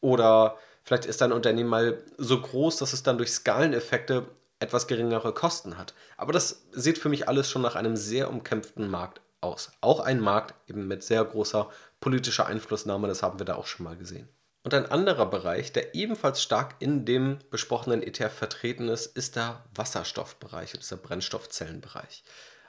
Oder 0.00 0.56
vielleicht 0.84 1.06
ist 1.06 1.20
dein 1.20 1.32
Unternehmen 1.32 1.70
mal 1.70 1.98
so 2.18 2.40
groß, 2.40 2.76
dass 2.76 2.92
es 2.92 3.02
dann 3.02 3.18
durch 3.18 3.32
Skaleneffekte 3.32 4.26
etwas 4.60 4.86
geringere 4.86 5.34
Kosten 5.34 5.76
hat. 5.76 5.94
Aber 6.16 6.32
das 6.32 6.62
sieht 6.70 6.98
für 6.98 7.08
mich 7.08 7.28
alles 7.28 7.50
schon 7.50 7.62
nach 7.62 7.74
einem 7.74 7.96
sehr 7.96 8.30
umkämpften 8.30 8.88
Markt 8.88 9.20
aus. 9.40 9.72
Auch 9.80 10.00
ein 10.00 10.20
Markt 10.20 10.54
eben 10.68 10.86
mit 10.86 11.02
sehr 11.02 11.24
großer 11.24 11.68
politischer 12.02 12.46
Einflussnahme, 12.46 13.08
das 13.08 13.22
haben 13.22 13.38
wir 13.38 13.46
da 13.46 13.54
auch 13.54 13.66
schon 13.66 13.84
mal 13.84 13.96
gesehen. 13.96 14.28
Und 14.64 14.74
ein 14.74 14.90
anderer 14.90 15.26
Bereich, 15.26 15.72
der 15.72 15.94
ebenfalls 15.94 16.42
stark 16.42 16.76
in 16.78 17.04
dem 17.04 17.38
besprochenen 17.50 18.02
ETF 18.02 18.32
vertreten 18.32 18.88
ist, 18.88 19.06
ist 19.06 19.36
der 19.36 19.64
Wasserstoffbereich, 19.74 20.74
ist 20.74 20.90
der 20.90 20.96
Brennstoffzellenbereich. 20.96 22.22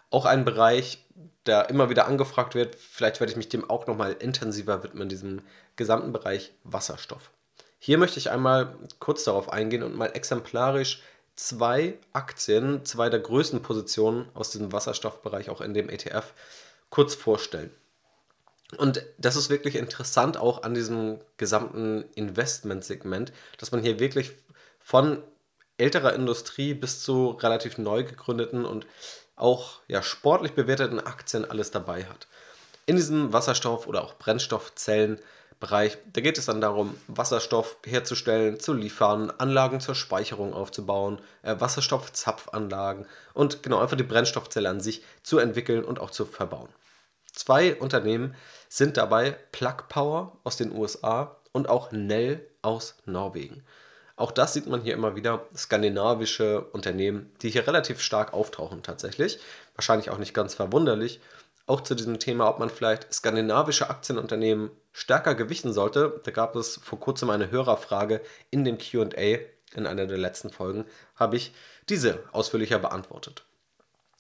Auch 0.10 0.26
ein 0.26 0.46
Bereich, 0.46 1.06
der 1.46 1.70
immer 1.70 1.90
wieder 1.90 2.08
angefragt 2.08 2.56
wird. 2.56 2.76
Vielleicht 2.76 3.20
werde 3.20 3.32
ich 3.32 3.38
mich 3.38 3.50
dem 3.50 3.70
auch 3.70 3.86
nochmal 3.86 4.14
intensiver 4.14 4.84
widmen, 4.84 5.10
diesem 5.10 5.42
gesamten 5.76 6.14
Bereich 6.14 6.54
Wasserstoff. 6.64 7.32
Hier 7.80 7.98
möchte 7.98 8.20
ich 8.20 8.32
einmal 8.32 8.76
kurz 9.00 9.24
darauf 9.24 9.52
eingehen 9.52 9.84
und 9.84 9.96
mal 9.96 10.12
exemplarisch 10.14 11.02
zwei 11.36 11.98
Aktien, 12.14 12.86
zwei 12.86 13.10
der 13.10 13.20
größten 13.20 13.62
Positionen 13.62 14.30
aus 14.34 14.52
diesem 14.52 14.72
Wasserstoffbereich 14.72 15.50
auch 15.50 15.62
in 15.62 15.74
dem 15.74 15.90
ETF 15.90 16.34
kurz 16.90 17.16
vorstellen. 17.16 17.72
Und 18.76 19.06
das 19.18 19.36
ist 19.36 19.50
wirklich 19.50 19.76
interessant 19.76 20.38
auch 20.38 20.64
an 20.64 20.74
diesem 20.74 21.20
gesamten 21.38 22.06
Investmentsegment, 22.16 23.34
dass 23.58 23.72
man 23.72 23.82
hier 23.82 24.00
wirklich 24.00 24.32
von 24.80 25.24
älterer 25.78 26.14
Industrie 26.14 26.74
bis 26.74 27.02
zu 27.02 27.32
relativ 27.32 27.78
neu 27.78 28.04
gegründeten 28.04 28.66
und 28.66 28.86
auch 29.36 29.82
ja, 29.88 30.02
sportlich 30.04 30.54
bewerteten 30.54 31.00
Aktien 31.00 31.50
alles 31.50 31.72
dabei 31.72 32.06
hat. 32.06 32.28
In 32.86 32.96
diesem 32.96 33.34
Wasserstoff- 33.34 33.88
oder 33.88 34.04
auch 34.04 34.16
Brennstoffzellenbereich, 34.16 35.98
da 36.12 36.22
geht 36.22 36.38
es 36.38 36.46
dann 36.46 36.62
darum, 36.62 36.96
Wasserstoff 37.08 37.78
herzustellen, 37.86 38.60
zu 38.60 38.74
liefern, 38.74 39.32
Anlagen 39.32 39.80
zur 39.80 39.96
Speicherung 39.96 40.54
aufzubauen, 40.54 41.20
äh, 41.42 41.56
Wasserstoffzapfanlagen 41.60 43.08
und 43.34 43.64
genau 43.64 43.80
einfach 43.80 43.98
die 43.98 44.04
Brennstoffzelle 44.04 44.70
an 44.70 44.82
sich 44.82 45.04
zu 45.24 45.40
entwickeln 45.40 45.84
und 45.84 46.00
auch 46.00 46.12
zu 46.12 46.26
verbauen. 46.26 46.70
Zwei 47.32 47.76
Unternehmen 47.76 48.36
sind 48.74 48.98
dabei 48.98 49.38
Plug 49.52 49.88
Power 49.88 50.36
aus 50.44 50.58
den 50.58 50.76
USA 50.76 51.38
und 51.52 51.70
auch 51.70 51.92
Nell 51.92 52.44
aus 52.64 52.96
Norwegen. 53.06 53.64
Auch 54.16 54.32
das 54.32 54.54
sieht 54.54 54.66
man 54.66 54.82
hier 54.82 54.96
immer 54.96 55.16
wieder, 55.16 55.46
skandinavische 55.56 56.62
Unternehmen, 56.72 57.32
die 57.44 57.52
hier 57.52 57.68
relativ 57.68 58.02
stark 58.02 58.34
auftauchen 58.34 58.82
tatsächlich. 58.82 59.38
Wahrscheinlich 59.76 60.10
auch 60.10 60.18
nicht 60.18 60.34
ganz 60.34 60.56
verwunderlich. 60.56 61.20
Auch 61.68 61.82
zu 61.82 61.94
diesem 61.94 62.18
Thema, 62.18 62.50
ob 62.50 62.58
man 62.58 62.72
vielleicht 62.72 63.14
skandinavische 63.14 63.92
Aktienunternehmen 63.92 64.72
stärker 64.92 65.36
gewichten 65.36 65.72
sollte. 65.72 66.20
Da 66.24 66.32
gab 66.32 66.56
es 66.56 66.78
vor 66.78 67.00
kurzem 67.00 67.30
eine 67.30 67.52
Hörerfrage 67.52 68.22
in 68.50 68.66
dem 68.66 68.80
QA 68.80 69.38
in 69.76 69.86
einer 69.86 70.08
der 70.08 70.18
letzten 70.18 70.50
Folgen, 70.50 70.86
habe 71.16 71.36
ich 71.36 71.54
diese 71.90 72.24
ausführlicher 72.32 72.80
beantwortet. 72.80 73.44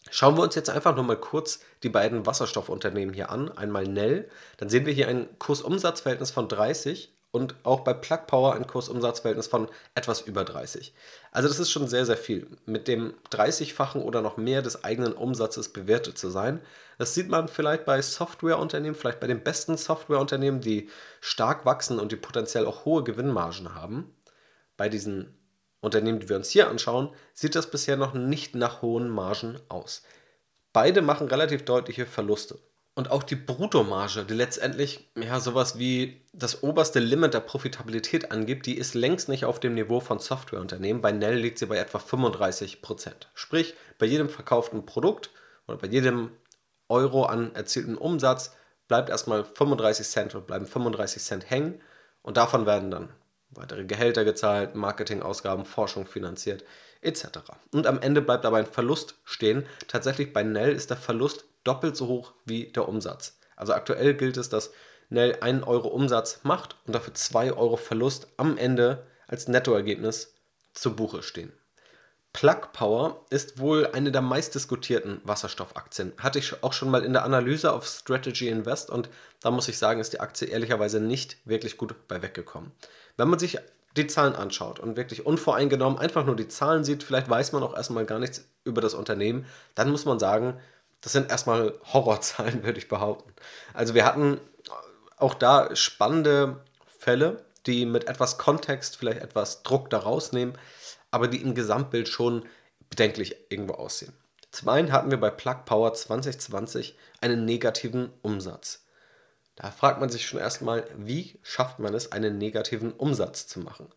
Schauen 0.10 0.38
wir 0.38 0.44
uns 0.44 0.56
jetzt 0.56 0.70
einfach 0.70 0.96
nur 0.96 1.06
mal 1.06 1.18
kurz 1.18 1.62
die 1.82 1.90
beiden 1.90 2.26
Wasserstoffunternehmen 2.26 3.14
hier 3.14 3.30
an. 3.30 3.52
Einmal 3.58 3.86
Nell, 3.86 4.30
dann 4.58 4.70
sehen 4.70 4.86
wir 4.86 4.94
hier 4.94 5.08
ein 5.08 5.28
Kursumsatzverhältnis 5.40 6.32
von 6.32 6.48
30 6.48 7.14
und 7.32 7.56
auch 7.64 7.80
bei 7.80 7.94
Plug 7.94 8.28
Power 8.28 8.54
ein 8.54 8.68
Kursumsatzverhältnis 8.68 9.48
von 9.48 9.68
etwas 9.96 10.22
über 10.22 10.44
30. 10.44 10.94
Also 11.32 11.48
das 11.48 11.60
ist 11.60 11.72
schon 11.72 11.88
sehr, 11.88 12.06
sehr 12.06 12.16
viel. 12.16 12.46
Mit 12.68 12.88
dem 12.88 13.16
30-fachen 13.32 14.04
oder 14.04 14.22
noch 14.22 14.38
mehr 14.38 14.62
des 14.62 14.84
eigenen 14.84 15.14
Umsatzes 15.14 15.70
bewertet 15.70 16.18
zu 16.18 16.30
sein. 16.30 16.62
Das 17.00 17.16
sieht 17.16 17.30
man 17.30 17.48
vielleicht 17.48 17.86
bei 17.86 18.00
Softwareunternehmen, 18.00 18.94
vielleicht 18.94 19.20
bei 19.20 19.26
den 19.26 19.44
besten 19.44 19.78
Softwareunternehmen, 19.78 20.62
die 20.62 20.90
stark 21.22 21.66
wachsen 21.66 22.00
und 22.00 22.12
die 22.12 22.18
potenziell 22.18 22.68
auch 22.68 22.86
hohe 22.86 23.04
Gewinnmargen 23.04 23.74
haben. 23.74 24.16
Bei 24.78 24.88
diesen 24.88 25.43
Unternehmen, 25.84 26.20
die 26.20 26.30
wir 26.30 26.38
uns 26.38 26.50
hier 26.50 26.70
anschauen, 26.70 27.10
sieht 27.34 27.56
das 27.56 27.70
bisher 27.70 27.98
noch 27.98 28.14
nicht 28.14 28.56
nach 28.56 28.82
hohen 28.82 29.10
Margen 29.10 29.60
aus. 29.68 30.04
Beide 30.72 31.02
machen 31.02 31.28
relativ 31.28 31.66
deutliche 31.66 32.06
Verluste. 32.06 32.58
Und 32.96 33.12
auch 33.12 33.24
die 33.24 33.36
Bruttomarge, 33.36 34.24
die 34.24 34.34
letztendlich 34.34 35.12
ja 35.18 35.40
sowas 35.40 35.80
wie 35.80 36.26
das 36.32 36.64
oberste 36.64 37.00
Limit 37.00 37.34
der 37.34 37.40
Profitabilität 37.40 38.32
angibt, 38.32 38.66
die 38.66 38.78
ist 38.78 38.94
längst 38.94 39.30
nicht 39.30 39.46
auf 39.46 39.60
dem 39.60 39.74
Niveau 39.74 40.00
von 40.00 40.20
Softwareunternehmen. 40.20 41.02
Bei 41.02 41.12
Nell 41.12 41.36
liegt 41.36 41.58
sie 41.60 41.66
bei 41.66 41.78
etwa 41.78 41.98
35%. 41.98 43.12
Sprich, 43.34 43.74
bei 43.98 44.06
jedem 44.06 44.30
verkauften 44.30 44.86
Produkt 44.86 45.32
oder 45.68 45.78
bei 45.78 45.88
jedem 45.88 46.32
Euro 46.88 47.26
an 47.26 47.54
erzielten 47.56 47.98
Umsatz 47.98 48.56
bleibt 48.88 49.10
erstmal 49.10 49.44
35 49.44 50.08
Cent 50.08 50.36
oder 50.36 50.46
bleiben 50.46 50.68
35 50.68 51.22
Cent 51.22 51.50
hängen 51.50 51.82
und 52.22 52.38
davon 52.38 52.66
werden 52.66 52.92
dann 52.92 53.10
weitere 53.56 53.86
Gehälter 53.86 54.24
gezahlt, 54.24 54.76
Marketingausgaben, 54.76 55.66
Forschung 55.66 56.06
finanziert 56.06 56.64
etc. 57.02 57.26
Und 57.72 57.88
am 57.88 58.00
Ende 58.00 58.22
bleibt 58.22 58.46
aber 58.46 58.58
ein 58.58 58.66
Verlust 58.66 59.16
stehen. 59.26 59.66
Tatsächlich 59.88 60.34
bei 60.34 60.44
Nell 60.44 60.74
ist 60.74 60.90
der 60.90 60.98
Verlust 60.98 61.46
doppelt 61.64 61.96
so 61.96 62.08
hoch 62.08 62.34
wie 62.46 62.72
der 62.72 62.88
Umsatz. 62.88 63.38
Also 63.56 63.74
aktuell 63.74 64.14
gilt 64.14 64.38
es, 64.38 64.50
dass 64.50 64.72
Nell 65.10 65.38
1 65.42 65.66
Euro 65.68 65.90
Umsatz 65.90 66.40
macht 66.44 66.76
und 66.86 66.94
dafür 66.94 67.14
2 67.14 67.54
Euro 67.54 67.78
Verlust 67.78 68.28
am 68.38 68.58
Ende 68.58 69.06
als 69.28 69.48
Nettoergebnis 69.48 70.34
zu 70.74 70.96
Buche 70.96 71.22
stehen. 71.22 71.54
Plug 72.34 72.74
Power 72.74 73.22
ist 73.30 73.60
wohl 73.60 73.88
eine 73.94 74.12
der 74.12 74.22
meistdiskutierten 74.22 75.22
Wasserstoffaktien. 75.24 76.14
Hatte 76.18 76.40
ich 76.40 76.64
auch 76.64 76.74
schon 76.74 76.90
mal 76.90 77.06
in 77.06 77.14
der 77.14 77.24
Analyse 77.24 77.72
auf 77.72 77.86
Strategy 77.86 78.50
Invest 78.50 78.90
und 78.90 79.10
da 79.40 79.52
muss 79.52 79.68
ich 79.68 79.78
sagen, 79.78 80.00
ist 80.00 80.14
die 80.14 80.20
Aktie 80.20 80.48
ehrlicherweise 80.48 81.00
nicht 81.00 81.38
wirklich 81.46 81.78
gut 81.78 81.96
bei 82.08 82.22
weggekommen. 82.24 82.72
Wenn 83.18 83.30
man 83.30 83.38
sich 83.38 83.60
die 83.96 84.08
Zahlen 84.08 84.36
anschaut 84.36 84.80
und 84.80 84.98
wirklich 84.98 85.26
unvoreingenommen 85.26 86.00
einfach 86.00 86.26
nur 86.26 86.36
die 86.36 86.48
Zahlen 86.48 86.84
sieht, 86.84 87.04
vielleicht 87.04 87.30
weiß 87.30 87.52
man 87.52 87.62
auch 87.62 87.76
erstmal 87.76 88.06
gar 88.06 88.18
nichts 88.18 88.44
über 88.64 88.82
das 88.82 88.96
Unternehmen, 88.96 89.46
dann 89.76 89.92
muss 89.92 90.06
man 90.06 90.18
sagen, 90.18 90.60
das 91.02 91.12
sind 91.12 91.30
erstmal 91.30 91.74
Horrorzahlen, 91.94 92.64
würde 92.64 92.80
ich 92.80 92.88
behaupten. 92.88 93.32
Also 93.76 93.94
wir 93.94 94.06
hatten 94.06 94.40
auch 95.18 95.36
da 95.36 95.76
spannende 95.76 96.62
Fälle, 96.98 97.44
die 97.68 97.86
mit 97.86 98.08
etwas 98.08 98.40
Kontext 98.40 98.98
vielleicht 98.98 99.22
etwas 99.22 99.62
Druck 99.64 99.90
da 99.92 100.00
rausnehmen, 100.00 100.58
aber 101.14 101.28
die 101.28 101.42
im 101.42 101.54
Gesamtbild 101.54 102.10
schon 102.10 102.44
bedenklich 102.90 103.36
irgendwo 103.50 103.76
aussehen. 103.76 104.14
Zum 104.52 104.70
einen 104.70 104.92
hatten 104.92 105.12
wir 105.12 105.20
bei 105.20 105.30
Plug 105.30 105.64
Power 105.66 105.94
2020 105.94 106.98
einen 107.22 107.46
negativen 107.46 108.12
Umsatz. 108.24 108.86
Da 109.56 109.70
fragt 109.70 110.00
man 110.00 110.10
sich 110.10 110.26
schon 110.26 110.40
erstmal, 110.40 110.88
wie 110.96 111.40
schafft 111.44 111.78
man 111.78 111.94
es, 111.94 112.12
einen 112.12 112.40
negativen 112.40 112.92
Umsatz 112.92 113.46
zu 113.46 113.60
machen? 113.60 113.90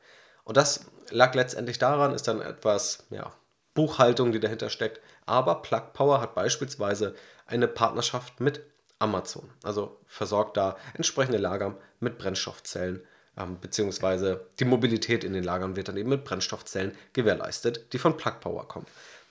Und 0.44 0.58
das 0.58 0.86
lag 1.10 1.34
letztendlich 1.34 1.78
daran, 1.78 2.12
ist 2.12 2.28
dann 2.28 2.42
etwas 2.42 3.06
ja, 3.08 3.32
Buchhaltung, 3.72 4.32
die 4.32 4.40
dahinter 4.40 4.68
steckt. 4.68 5.00
Aber 5.24 5.62
Plug 5.62 5.92
Power 5.94 6.20
hat 6.20 6.34
beispielsweise 6.34 7.14
eine 7.46 7.66
Partnerschaft 7.66 8.40
mit 8.40 8.60
Amazon. 8.98 9.50
Also 9.62 9.98
versorgt 10.04 10.58
da 10.58 10.76
entsprechende 10.94 11.38
Lager 11.38 11.78
mit 11.98 12.18
Brennstoffzellen, 12.18 13.02
ähm, 13.36 13.58
beziehungsweise 13.60 14.46
die 14.58 14.64
Mobilität 14.64 15.24
in 15.24 15.32
den 15.32 15.44
Lagern 15.44 15.76
wird 15.76 15.88
dann 15.88 15.96
eben 15.96 16.10
mit 16.10 16.24
Brennstoffzellen 16.24 16.96
gewährleistet, 17.12 17.92
die 17.92 17.98
von 17.98 18.16
Plug 18.16 18.40
Power 18.40 18.66
kommen. 18.66 18.86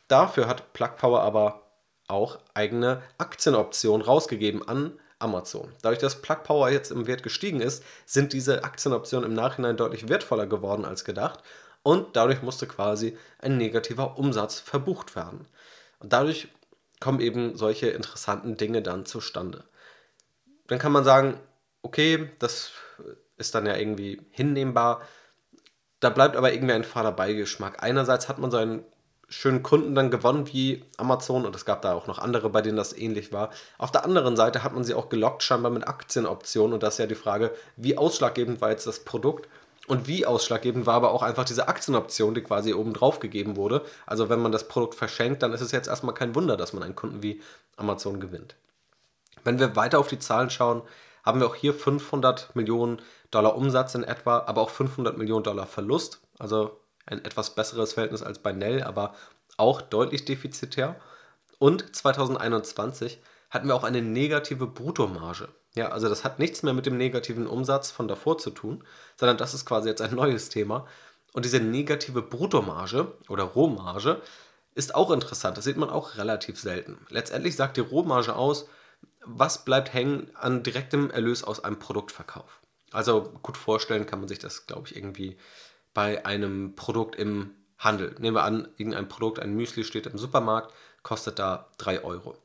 Dafür 0.07 0.47
hat 0.47 0.73
Plug 0.73 0.91
Power 0.97 1.21
aber 1.21 1.63
auch 2.07 2.39
eigene 2.53 3.01
Aktienoptionen 3.17 4.05
rausgegeben 4.05 4.67
an 4.67 4.99
Amazon. 5.17 5.71
Dadurch, 5.81 5.99
dass 5.99 6.21
Plug 6.21 6.43
Power 6.43 6.69
jetzt 6.69 6.91
im 6.91 7.07
Wert 7.07 7.23
gestiegen 7.23 7.61
ist, 7.61 7.83
sind 8.05 8.33
diese 8.33 8.63
Aktienoptionen 8.63 9.29
im 9.29 9.35
Nachhinein 9.35 9.77
deutlich 9.77 10.07
wertvoller 10.07 10.45
geworden 10.45 10.85
als 10.85 11.03
gedacht 11.03 11.41
und 11.81 12.15
dadurch 12.15 12.41
musste 12.41 12.67
quasi 12.67 13.17
ein 13.39 13.57
negativer 13.57 14.17
Umsatz 14.17 14.59
verbucht 14.59 15.15
werden. 15.15 15.47
Und 15.99 16.13
dadurch 16.13 16.49
kommen 16.99 17.19
eben 17.19 17.55
solche 17.55 17.87
interessanten 17.87 18.57
Dinge 18.57 18.81
dann 18.81 19.05
zustande. 19.05 19.63
Dann 20.67 20.79
kann 20.79 20.91
man 20.91 21.03
sagen, 21.03 21.39
okay, 21.81 22.29
das 22.39 22.71
ist 23.37 23.55
dann 23.55 23.65
ja 23.65 23.75
irgendwie 23.75 24.21
hinnehmbar. 24.31 25.01
Da 25.99 26.09
bleibt 26.09 26.35
aber 26.35 26.53
irgendwie 26.53 26.73
ein 26.73 26.83
fader 26.83 27.11
Beigeschmack. 27.11 27.83
Einerseits 27.83 28.29
hat 28.29 28.39
man 28.39 28.51
so 28.51 28.57
einen 28.57 28.83
schönen 29.27 29.63
Kunden 29.63 29.95
dann 29.95 30.11
gewonnen 30.11 30.47
wie 30.53 30.83
Amazon 30.97 31.45
und 31.45 31.55
es 31.55 31.65
gab 31.65 31.81
da 31.81 31.93
auch 31.93 32.07
noch 32.07 32.19
andere, 32.19 32.49
bei 32.49 32.61
denen 32.61 32.77
das 32.77 32.95
ähnlich 32.95 33.33
war. 33.33 33.49
Auf 33.77 33.91
der 33.91 34.05
anderen 34.05 34.35
Seite 34.35 34.63
hat 34.63 34.73
man 34.73 34.83
sie 34.83 34.93
auch 34.93 35.09
gelockt, 35.09 35.43
scheinbar 35.43 35.71
mit 35.71 35.87
Aktienoptionen 35.87 36.73
und 36.73 36.83
das 36.83 36.95
ist 36.95 36.99
ja 36.99 37.07
die 37.07 37.15
Frage, 37.15 37.51
wie 37.75 37.97
ausschlaggebend 37.97 38.61
war 38.61 38.69
jetzt 38.69 38.85
das 38.85 38.99
Produkt 38.99 39.49
und 39.87 40.07
wie 40.07 40.25
ausschlaggebend 40.25 40.85
war 40.85 40.95
aber 40.95 41.11
auch 41.11 41.23
einfach 41.23 41.45
diese 41.45 41.67
Aktienoption, 41.67 42.33
die 42.33 42.41
quasi 42.41 42.73
oben 42.73 42.93
drauf 42.93 43.19
gegeben 43.19 43.55
wurde. 43.55 43.83
Also 44.05 44.29
wenn 44.29 44.41
man 44.41 44.51
das 44.51 44.67
Produkt 44.67 44.95
verschenkt, 44.95 45.43
dann 45.43 45.53
ist 45.53 45.61
es 45.61 45.71
jetzt 45.71 45.87
erstmal 45.87 46.15
kein 46.15 46.35
Wunder, 46.35 46.57
dass 46.57 46.73
man 46.73 46.83
einen 46.83 46.95
Kunden 46.95 47.23
wie 47.23 47.41
Amazon 47.77 48.19
gewinnt. 48.19 48.55
Wenn 49.43 49.59
wir 49.59 49.75
weiter 49.75 49.99
auf 49.99 50.07
die 50.07 50.19
Zahlen 50.19 50.49
schauen, 50.49 50.81
haben 51.25 51.39
wir 51.39 51.47
auch 51.47 51.55
hier 51.55 51.73
500 51.73 52.55
Millionen 52.55 53.01
Dollar 53.31 53.55
Umsatz 53.55 53.95
in 53.95 54.03
etwa, 54.03 54.39
aber 54.45 54.61
auch 54.61 54.69
500 54.69 55.17
Millionen 55.17 55.43
Dollar 55.43 55.65
Verlust. 55.65 56.21
Also 56.37 56.79
ein 57.05 57.23
etwas 57.25 57.55
besseres 57.55 57.93
Verhältnis 57.93 58.23
als 58.23 58.39
bei 58.39 58.51
Nell, 58.51 58.83
aber 58.83 59.15
auch 59.57 59.81
deutlich 59.81 60.25
defizitär. 60.25 60.95
Und 61.57 61.95
2021 61.95 63.19
hatten 63.49 63.67
wir 63.67 63.75
auch 63.75 63.83
eine 63.83 64.01
negative 64.01 64.67
Bruttomarge. 64.67 65.49
Ja, 65.75 65.89
also 65.89 66.07
das 66.07 66.23
hat 66.23 66.39
nichts 66.39 66.63
mehr 66.63 66.73
mit 66.73 66.85
dem 66.85 66.97
negativen 66.97 67.47
Umsatz 67.47 67.91
von 67.91 68.07
davor 68.07 68.37
zu 68.37 68.49
tun, 68.49 68.83
sondern 69.17 69.37
das 69.37 69.53
ist 69.53 69.65
quasi 69.65 69.89
jetzt 69.89 70.01
ein 70.01 70.15
neues 70.15 70.49
Thema. 70.49 70.85
Und 71.33 71.43
diese 71.43 71.59
negative 71.59 72.21
Bruttomarge 72.21 73.11
oder 73.27 73.43
Rohmarge 73.43 74.21
ist 74.73 74.95
auch 74.95 75.11
interessant. 75.11 75.57
Das 75.57 75.65
sieht 75.65 75.77
man 75.77 75.89
auch 75.89 76.15
relativ 76.15 76.59
selten. 76.59 77.05
Letztendlich 77.09 77.55
sagt 77.55 77.77
die 77.77 77.81
Rohmarge 77.81 78.35
aus, 78.35 78.69
was 79.25 79.65
bleibt 79.65 79.93
hängen 79.93 80.31
an 80.35 80.63
direktem 80.63 81.09
Erlös 81.09 81.43
aus 81.43 81.63
einem 81.63 81.79
Produktverkauf. 81.79 82.61
Also 82.91 83.33
gut 83.41 83.57
vorstellen 83.57 84.05
kann 84.05 84.19
man 84.19 84.29
sich 84.29 84.39
das, 84.39 84.67
glaube 84.67 84.87
ich, 84.87 84.95
irgendwie 84.95 85.37
bei 85.93 86.25
einem 86.25 86.75
Produkt 86.75 87.15
im 87.15 87.51
Handel. 87.77 88.15
Nehmen 88.19 88.35
wir 88.35 88.43
an, 88.43 88.67
irgendein 88.77 89.09
Produkt, 89.09 89.39
ein 89.39 89.55
Müsli 89.55 89.83
steht 89.83 90.07
im 90.07 90.17
Supermarkt, 90.17 90.73
kostet 91.03 91.39
da 91.39 91.67
3 91.77 92.03
Euro. 92.03 92.37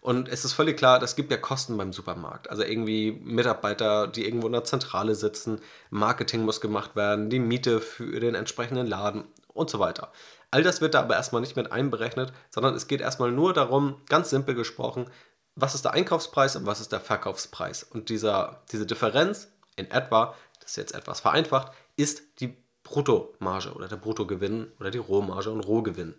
Und 0.00 0.28
es 0.28 0.44
ist 0.44 0.52
völlig 0.52 0.76
klar, 0.76 0.98
das 0.98 1.16
gibt 1.16 1.30
ja 1.30 1.36
Kosten 1.36 1.76
beim 1.76 1.92
Supermarkt. 1.92 2.48
Also 2.50 2.62
irgendwie 2.62 3.12
Mitarbeiter, 3.12 4.06
die 4.06 4.24
irgendwo 4.24 4.46
in 4.46 4.52
der 4.52 4.64
Zentrale 4.64 5.14
sitzen, 5.14 5.60
Marketing 5.90 6.44
muss 6.44 6.60
gemacht 6.60 6.94
werden, 6.96 7.30
die 7.30 7.40
Miete 7.40 7.80
für 7.80 8.20
den 8.20 8.34
entsprechenden 8.34 8.86
Laden 8.86 9.24
und 9.52 9.68
so 9.68 9.78
weiter. 9.78 10.12
All 10.50 10.62
das 10.62 10.80
wird 10.80 10.94
da 10.94 11.00
aber 11.00 11.16
erstmal 11.16 11.42
nicht 11.42 11.56
mit 11.56 11.72
einberechnet, 11.72 12.32
sondern 12.48 12.74
es 12.74 12.86
geht 12.86 13.00
erstmal 13.00 13.32
nur 13.32 13.52
darum, 13.52 14.00
ganz 14.08 14.30
simpel 14.30 14.54
gesprochen, 14.54 15.10
was 15.60 15.74
ist 15.74 15.84
der 15.84 15.92
Einkaufspreis 15.92 16.56
und 16.56 16.66
was 16.66 16.80
ist 16.80 16.92
der 16.92 17.00
Verkaufspreis. 17.00 17.82
Und 17.82 18.08
dieser, 18.08 18.62
diese 18.70 18.86
Differenz 18.86 19.48
in 19.76 19.90
etwa, 19.90 20.34
das 20.60 20.70
ist 20.70 20.76
jetzt 20.76 20.94
etwas 20.94 21.20
vereinfacht, 21.20 21.72
ist 21.96 22.22
die 22.40 22.56
Bruttomarge 22.84 23.72
oder 23.72 23.88
der 23.88 23.96
Bruttogewinn 23.96 24.72
oder 24.78 24.90
die 24.90 24.98
Rohmarge 24.98 25.50
und 25.50 25.60
Rohgewinn. 25.60 26.14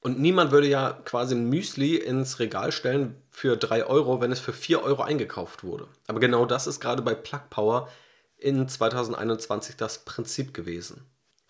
Und 0.00 0.20
niemand 0.20 0.50
würde 0.50 0.68
ja 0.68 0.92
quasi 1.04 1.34
ein 1.34 1.48
Müsli 1.48 1.96
ins 1.96 2.38
Regal 2.38 2.72
stellen 2.72 3.22
für 3.30 3.56
3 3.56 3.86
Euro, 3.86 4.20
wenn 4.20 4.32
es 4.32 4.38
für 4.38 4.52
4 4.52 4.82
Euro 4.82 5.02
eingekauft 5.02 5.64
wurde. 5.64 5.88
Aber 6.06 6.20
genau 6.20 6.44
das 6.44 6.66
ist 6.66 6.78
gerade 6.78 7.00
bei 7.00 7.14
Plug 7.14 7.40
Power 7.48 7.88
in 8.36 8.68
2021 8.68 9.76
das 9.76 10.04
Prinzip 10.04 10.52
gewesen. 10.52 11.06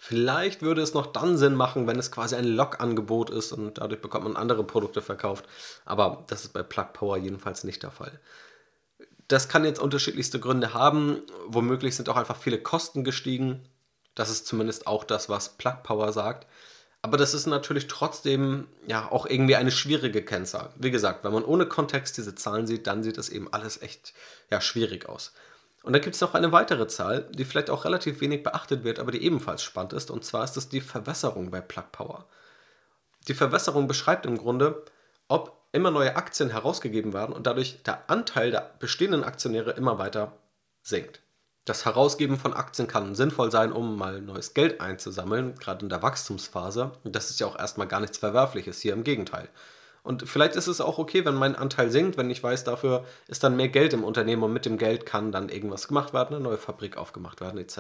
Vielleicht 0.07 0.61
würde 0.61 0.83
es 0.83 0.93
noch 0.93 1.07
dann 1.07 1.39
Sinn 1.39 1.55
machen, 1.55 1.87
wenn 1.87 1.99
es 1.99 2.11
quasi 2.11 2.37
ein 2.37 2.45
Log-Angebot 2.45 3.31
ist 3.31 3.53
und 3.53 3.79
dadurch 3.79 4.03
bekommt 4.03 4.25
man 4.25 4.37
andere 4.37 4.63
Produkte 4.63 5.01
verkauft. 5.01 5.47
Aber 5.87 6.25
das 6.27 6.45
ist 6.45 6.53
bei 6.53 6.63
Plug 6.63 6.89
Power 6.93 7.17
jedenfalls 7.17 7.65
nicht 7.65 7.83
der 7.83 7.91
Fall. 7.91 8.21
Das 9.29 9.49
kann 9.49 9.65
jetzt 9.65 9.81
unterschiedlichste 9.81 10.39
Gründe 10.39 10.75
haben. 10.75 11.23
Womöglich 11.47 11.97
sind 11.97 12.11
auch 12.11 12.17
einfach 12.17 12.37
viele 12.37 12.59
Kosten 12.59 13.03
gestiegen. 13.03 13.67
Das 14.15 14.29
ist 14.29 14.47
zumindest 14.47 14.87
auch 14.87 15.05
das, 15.05 15.31
was 15.31 15.57
Plug 15.57 15.79
Power 15.83 16.13
sagt. 16.13 16.47
Aber 17.01 17.17
das 17.17 17.33
ist 17.33 17.47
natürlich 17.47 17.87
trotzdem 17.87 18.69
ja 18.87 19.11
auch 19.11 19.25
irgendwie 19.25 19.57
eine 19.57 19.71
schwierige 19.71 20.23
Kennzahl. 20.23 20.69
Wie 20.77 20.91
gesagt, 20.91 21.25
wenn 21.25 21.33
man 21.33 21.45
ohne 21.45 21.65
Kontext 21.65 22.19
diese 22.19 22.35
Zahlen 22.35 22.67
sieht, 22.67 22.87
dann 22.87 23.03
sieht 23.03 23.17
das 23.17 23.31
eben 23.31 23.51
alles 23.55 23.81
echt 23.81 24.13
ja, 24.51 24.61
schwierig 24.61 25.09
aus. 25.09 25.33
Und 25.85 25.93
dann 25.93 26.01
gibt 26.01 26.15
es 26.15 26.23
noch 26.23 26.33
eine 26.33 26.51
weitere 26.51 26.89
Zahl, 26.89 27.29
die 27.33 27.45
vielleicht 27.45 27.69
auch 27.69 27.85
relativ 27.85 28.23
wenig 28.23 28.43
beachtet 28.43 28.85
wird, 28.85 28.99
aber 28.99 29.13
die 29.13 29.23
ebenfalls 29.23 29.63
spannend 29.63 29.93
ist. 29.93 30.11
Und 30.11 30.25
zwar 30.25 30.43
ist 30.43 30.57
es 30.57 30.71
die 30.71 30.81
Verwässerung 30.81 31.51
bei 31.51 31.61
Plug 31.61 31.85
Power. 31.93 32.27
Die 33.29 33.35
Verwässerung 33.35 33.87
beschreibt 33.87 34.25
im 34.25 34.39
Grunde, 34.39 34.83
ob 35.29 35.63
immer 35.73 35.91
neue 35.91 36.17
Aktien 36.17 36.49
herausgegeben 36.49 37.13
werden 37.13 37.35
und 37.35 37.47
dadurch 37.47 37.83
der 37.83 38.09
Anteil 38.09 38.51
der 38.51 38.75
bestehenden 38.79 39.25
Aktionäre 39.25 39.73
immer 39.73 39.99
weiter 39.99 40.33
sinkt. 40.81 41.21
Das 41.67 41.85
Herausgeben 41.85 42.39
von 42.39 42.55
Aktien 42.55 42.89
kann 42.89 43.15
sinnvoll 43.15 43.51
sein, 43.51 43.71
um 43.71 43.99
mal 43.99 44.23
neues 44.23 44.55
Geld 44.55 44.81
einzusammeln, 44.81 45.55
gerade 45.57 45.83
in 45.83 45.91
der 45.91 46.03
Wachstumsphase. 46.03 46.93
Das 47.05 47.29
ist 47.29 47.41
ja 47.41 47.47
auch 47.47 47.59
erstmal 47.59 47.89
gar 47.89 48.01
nichts 48.01 48.17
Verwerfliches, 48.17 48.81
hier 48.81 48.95
im 48.95 49.05
Gegenteil. 49.05 49.51
Und 50.05 50.29
vielleicht 50.29 50.55
ist 50.55 50.67
es 50.67 50.83
auch 50.83 50.99
okay, 50.99 51.25
wenn 51.25 51.35
mein 51.35 51.57
Anteil 51.57 51.91
sinkt, 51.91 52.19
wenn 52.19 52.31
ich 52.31 52.43
weiß, 52.43 52.65
dafür 52.65 53.07
ist 53.27 53.43
dann 53.43 53.57
mehr 53.57 53.71
Geld 53.71 53.95
im 53.95 54.05
Unternehmen 54.05 54.43
und 54.43 54.53
mit 54.53 54.67
dem 54.67 54.77
Geld 54.77 55.07
kann 55.07 55.33
dann 55.33 55.49
irgendwas 55.49 55.89
gemacht 55.89 56.13
werden, 56.13 56.37
eine 56.37 56.45
neue 56.45 56.59
Fabrik 56.59 56.99
aufgemacht 56.99 57.41
werden, 57.41 57.59
etc. 57.59 57.79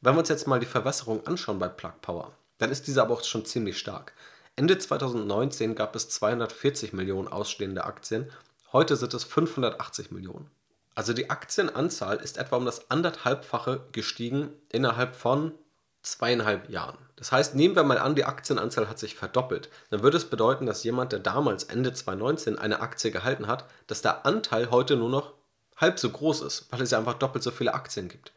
Wenn 0.00 0.14
wir 0.14 0.20
uns 0.20 0.28
jetzt 0.28 0.46
mal 0.46 0.60
die 0.60 0.66
Verwässerung 0.66 1.26
anschauen 1.26 1.58
bei 1.58 1.66
Plug 1.66 1.94
Power, 2.00 2.32
dann 2.58 2.70
ist 2.70 2.86
diese 2.86 3.02
aber 3.02 3.14
auch 3.14 3.24
schon 3.24 3.44
ziemlich 3.44 3.78
stark. 3.78 4.12
Ende 4.54 4.78
2019 4.78 5.74
gab 5.74 5.96
es 5.96 6.08
240 6.08 6.92
Millionen 6.92 7.26
ausstehende 7.26 7.84
Aktien, 7.84 8.30
heute 8.72 8.94
sind 8.94 9.12
es 9.12 9.24
580 9.24 10.12
Millionen. 10.12 10.48
Also 10.94 11.14
die 11.14 11.30
Aktienanzahl 11.30 12.18
ist 12.18 12.38
etwa 12.38 12.56
um 12.56 12.64
das 12.64 12.92
anderthalbfache 12.92 13.88
gestiegen 13.90 14.52
innerhalb 14.70 15.16
von 15.16 15.50
zweieinhalb 16.04 16.70
Jahren. 16.70 16.98
Das 17.16 17.32
heißt, 17.32 17.54
nehmen 17.54 17.74
wir 17.74 17.82
mal 17.82 17.98
an, 17.98 18.14
die 18.14 18.24
Aktienanzahl 18.24 18.88
hat 18.88 18.98
sich 18.98 19.14
verdoppelt. 19.14 19.70
Dann 19.90 20.02
würde 20.02 20.16
es 20.16 20.30
bedeuten, 20.30 20.66
dass 20.66 20.84
jemand, 20.84 21.12
der 21.12 21.20
damals 21.20 21.64
Ende 21.64 21.92
2019 21.92 22.58
eine 22.58 22.80
Aktie 22.80 23.10
gehalten 23.10 23.46
hat, 23.46 23.64
dass 23.86 24.02
der 24.02 24.26
Anteil 24.26 24.70
heute 24.70 24.96
nur 24.96 25.08
noch 25.10 25.32
halb 25.76 25.98
so 25.98 26.10
groß 26.10 26.42
ist, 26.42 26.66
weil 26.70 26.82
es 26.82 26.90
ja 26.90 26.98
einfach 26.98 27.14
doppelt 27.14 27.42
so 27.42 27.50
viele 27.50 27.74
Aktien 27.74 28.08
gibt 28.08 28.32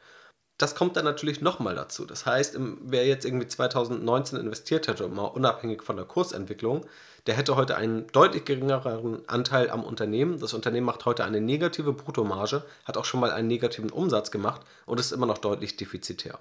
das 0.57 0.73
kommt 0.73 0.97
dann 0.97 1.05
natürlich 1.05 1.41
nochmal 1.41 1.75
dazu. 1.75 2.05
Das 2.05 2.25
heißt, 2.25 2.57
wer 2.81 3.05
jetzt 3.05 3.25
irgendwie 3.25 3.47
2019 3.47 4.39
investiert 4.39 4.87
hätte, 4.87 5.07
mal 5.07 5.25
unabhängig 5.25 5.83
von 5.83 5.97
der 5.97 6.05
Kursentwicklung, 6.05 6.85
der 7.27 7.35
hätte 7.35 7.55
heute 7.55 7.77
einen 7.77 8.07
deutlich 8.07 8.45
geringeren 8.45 9.21
Anteil 9.27 9.69
am 9.69 9.83
Unternehmen. 9.83 10.39
Das 10.39 10.53
Unternehmen 10.53 10.87
macht 10.87 11.05
heute 11.05 11.25
eine 11.25 11.41
negative 11.41 11.93
Bruttomarge, 11.93 12.63
hat 12.85 12.97
auch 12.97 13.05
schon 13.05 13.19
mal 13.19 13.31
einen 13.31 13.47
negativen 13.47 13.91
Umsatz 13.91 14.31
gemacht 14.31 14.61
und 14.85 14.99
ist 14.99 15.11
immer 15.11 15.25
noch 15.27 15.37
deutlich 15.37 15.77
defizitär. 15.77 16.39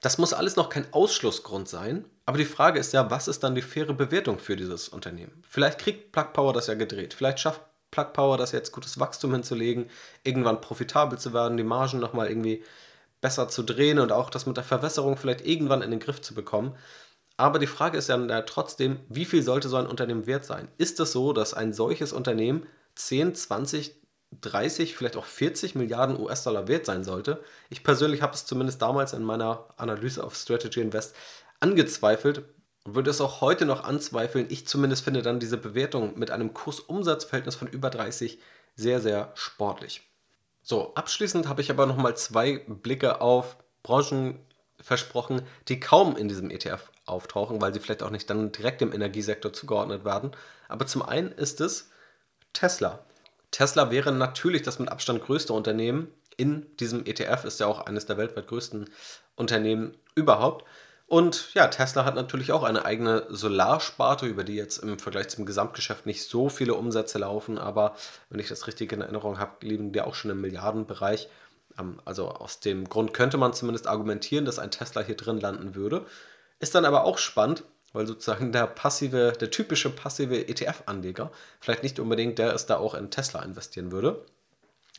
Das 0.00 0.18
muss 0.18 0.32
alles 0.32 0.56
noch 0.56 0.68
kein 0.68 0.92
Ausschlussgrund 0.92 1.68
sein, 1.68 2.04
aber 2.24 2.38
die 2.38 2.44
Frage 2.44 2.78
ist 2.78 2.92
ja, 2.92 3.10
was 3.10 3.26
ist 3.26 3.42
dann 3.42 3.54
die 3.54 3.62
faire 3.62 3.94
Bewertung 3.94 4.38
für 4.38 4.54
dieses 4.54 4.88
Unternehmen? 4.88 5.42
Vielleicht 5.48 5.78
kriegt 5.80 6.12
Plug 6.12 6.32
Power 6.32 6.52
das 6.52 6.68
ja 6.68 6.74
gedreht, 6.74 7.14
vielleicht 7.14 7.40
schafft 7.40 7.62
Plug 7.90 8.12
Power 8.12 8.36
das 8.36 8.52
jetzt 8.52 8.72
gutes 8.72 9.00
Wachstum 9.00 9.32
hinzulegen, 9.32 9.90
irgendwann 10.22 10.60
profitabel 10.60 11.18
zu 11.18 11.32
werden, 11.32 11.56
die 11.56 11.64
Margen 11.64 11.98
nochmal 11.98 12.28
irgendwie 12.28 12.62
besser 13.20 13.48
zu 13.48 13.62
drehen 13.62 13.98
und 13.98 14.12
auch 14.12 14.30
das 14.30 14.46
mit 14.46 14.56
der 14.56 14.64
Verwässerung 14.64 15.16
vielleicht 15.16 15.44
irgendwann 15.44 15.82
in 15.82 15.90
den 15.90 16.00
Griff 16.00 16.20
zu 16.20 16.34
bekommen. 16.34 16.76
Aber 17.36 17.58
die 17.58 17.66
Frage 17.66 17.98
ist 17.98 18.08
ja 18.08 18.42
trotzdem, 18.42 19.00
wie 19.08 19.24
viel 19.24 19.42
sollte 19.42 19.68
so 19.68 19.76
ein 19.76 19.86
Unternehmen 19.86 20.26
wert 20.26 20.44
sein? 20.44 20.68
Ist 20.76 21.00
es 21.00 21.12
so, 21.12 21.32
dass 21.32 21.54
ein 21.54 21.72
solches 21.72 22.12
Unternehmen 22.12 22.66
10, 22.96 23.34
20, 23.34 23.94
30, 24.40 24.94
vielleicht 24.94 25.16
auch 25.16 25.24
40 25.24 25.74
Milliarden 25.74 26.18
US-Dollar 26.18 26.68
wert 26.68 26.86
sein 26.86 27.04
sollte? 27.04 27.42
Ich 27.70 27.82
persönlich 27.82 28.22
habe 28.22 28.34
es 28.34 28.46
zumindest 28.46 28.82
damals 28.82 29.12
in 29.12 29.22
meiner 29.22 29.66
Analyse 29.76 30.22
auf 30.22 30.36
Strategy 30.36 30.80
Invest 30.80 31.14
angezweifelt 31.60 32.44
und 32.84 32.94
würde 32.94 33.10
es 33.10 33.20
auch 33.20 33.40
heute 33.40 33.66
noch 33.66 33.84
anzweifeln. 33.84 34.46
Ich 34.48 34.66
zumindest 34.66 35.04
finde 35.04 35.22
dann 35.22 35.40
diese 35.40 35.56
Bewertung 35.56 36.18
mit 36.18 36.30
einem 36.30 36.54
Kurs-Umsatz-Verhältnis 36.54 37.56
von 37.56 37.68
über 37.68 37.90
30 37.90 38.38
sehr, 38.76 39.00
sehr 39.00 39.32
sportlich. 39.34 40.02
So, 40.62 40.94
abschließend 40.94 41.48
habe 41.48 41.62
ich 41.62 41.70
aber 41.70 41.86
nochmal 41.86 42.16
zwei 42.16 42.58
Blicke 42.58 43.20
auf 43.20 43.56
Branchen 43.82 44.38
versprochen, 44.80 45.42
die 45.66 45.80
kaum 45.80 46.16
in 46.16 46.28
diesem 46.28 46.50
ETF 46.50 46.92
auftauchen, 47.06 47.60
weil 47.60 47.72
sie 47.74 47.80
vielleicht 47.80 48.02
auch 48.02 48.10
nicht 48.10 48.28
dann 48.30 48.52
direkt 48.52 48.80
dem 48.80 48.92
Energiesektor 48.92 49.52
zugeordnet 49.52 50.04
werden. 50.04 50.32
Aber 50.68 50.86
zum 50.86 51.02
einen 51.02 51.32
ist 51.32 51.60
es 51.60 51.90
Tesla. 52.52 53.04
Tesla 53.50 53.90
wäre 53.90 54.12
natürlich 54.12 54.62
das 54.62 54.78
mit 54.78 54.90
Abstand 54.90 55.22
größte 55.22 55.52
Unternehmen 55.52 56.08
in 56.36 56.66
diesem 56.76 57.04
ETF, 57.04 57.44
ist 57.44 57.60
ja 57.60 57.66
auch 57.66 57.80
eines 57.80 58.06
der 58.06 58.16
weltweit 58.16 58.46
größten 58.46 58.88
Unternehmen 59.34 59.96
überhaupt. 60.14 60.64
Und 61.06 61.54
ja, 61.54 61.68
Tesla 61.68 62.04
hat 62.04 62.16
natürlich 62.16 62.52
auch 62.52 62.62
eine 62.62 62.84
eigene 62.84 63.26
Solarsparte, 63.30 64.26
über 64.26 64.44
die 64.44 64.54
jetzt 64.54 64.78
im 64.78 64.98
Vergleich 64.98 65.28
zum 65.28 65.46
Gesamtgeschäft 65.46 66.04
nicht 66.04 66.22
so 66.22 66.50
viele 66.50 66.74
Umsätze 66.74 67.18
laufen, 67.18 67.56
aber 67.56 67.96
wenn 68.28 68.40
ich 68.40 68.48
das 68.48 68.66
richtig 68.66 68.92
in 68.92 69.00
Erinnerung 69.00 69.38
habe, 69.38 69.66
liegen 69.66 69.90
die 69.92 70.02
auch 70.02 70.14
schon 70.14 70.30
im 70.30 70.42
Milliardenbereich. 70.42 71.28
Ähm, 71.78 72.00
also 72.04 72.28
aus 72.28 72.60
dem 72.60 72.88
Grund 72.88 73.14
könnte 73.14 73.38
man 73.38 73.54
zumindest 73.54 73.86
argumentieren, 73.86 74.44
dass 74.44 74.58
ein 74.58 74.70
Tesla 74.70 75.00
hier 75.00 75.16
drin 75.16 75.40
landen 75.40 75.74
würde. 75.74 76.04
Ist 76.60 76.74
dann 76.74 76.84
aber 76.84 77.04
auch 77.04 77.16
spannend, 77.16 77.64
weil 77.92 78.06
sozusagen 78.06 78.52
der 78.52 78.66
passive, 78.66 79.32
der 79.38 79.50
typische 79.50 79.90
passive 79.90 80.48
ETF-Anleger 80.48 81.30
vielleicht 81.60 81.82
nicht 81.82 81.98
unbedingt 81.98 82.38
der 82.38 82.54
ist, 82.54 82.66
der 82.66 82.80
auch 82.80 82.94
in 82.94 83.10
Tesla 83.10 83.42
investieren 83.42 83.92
würde. 83.92 84.24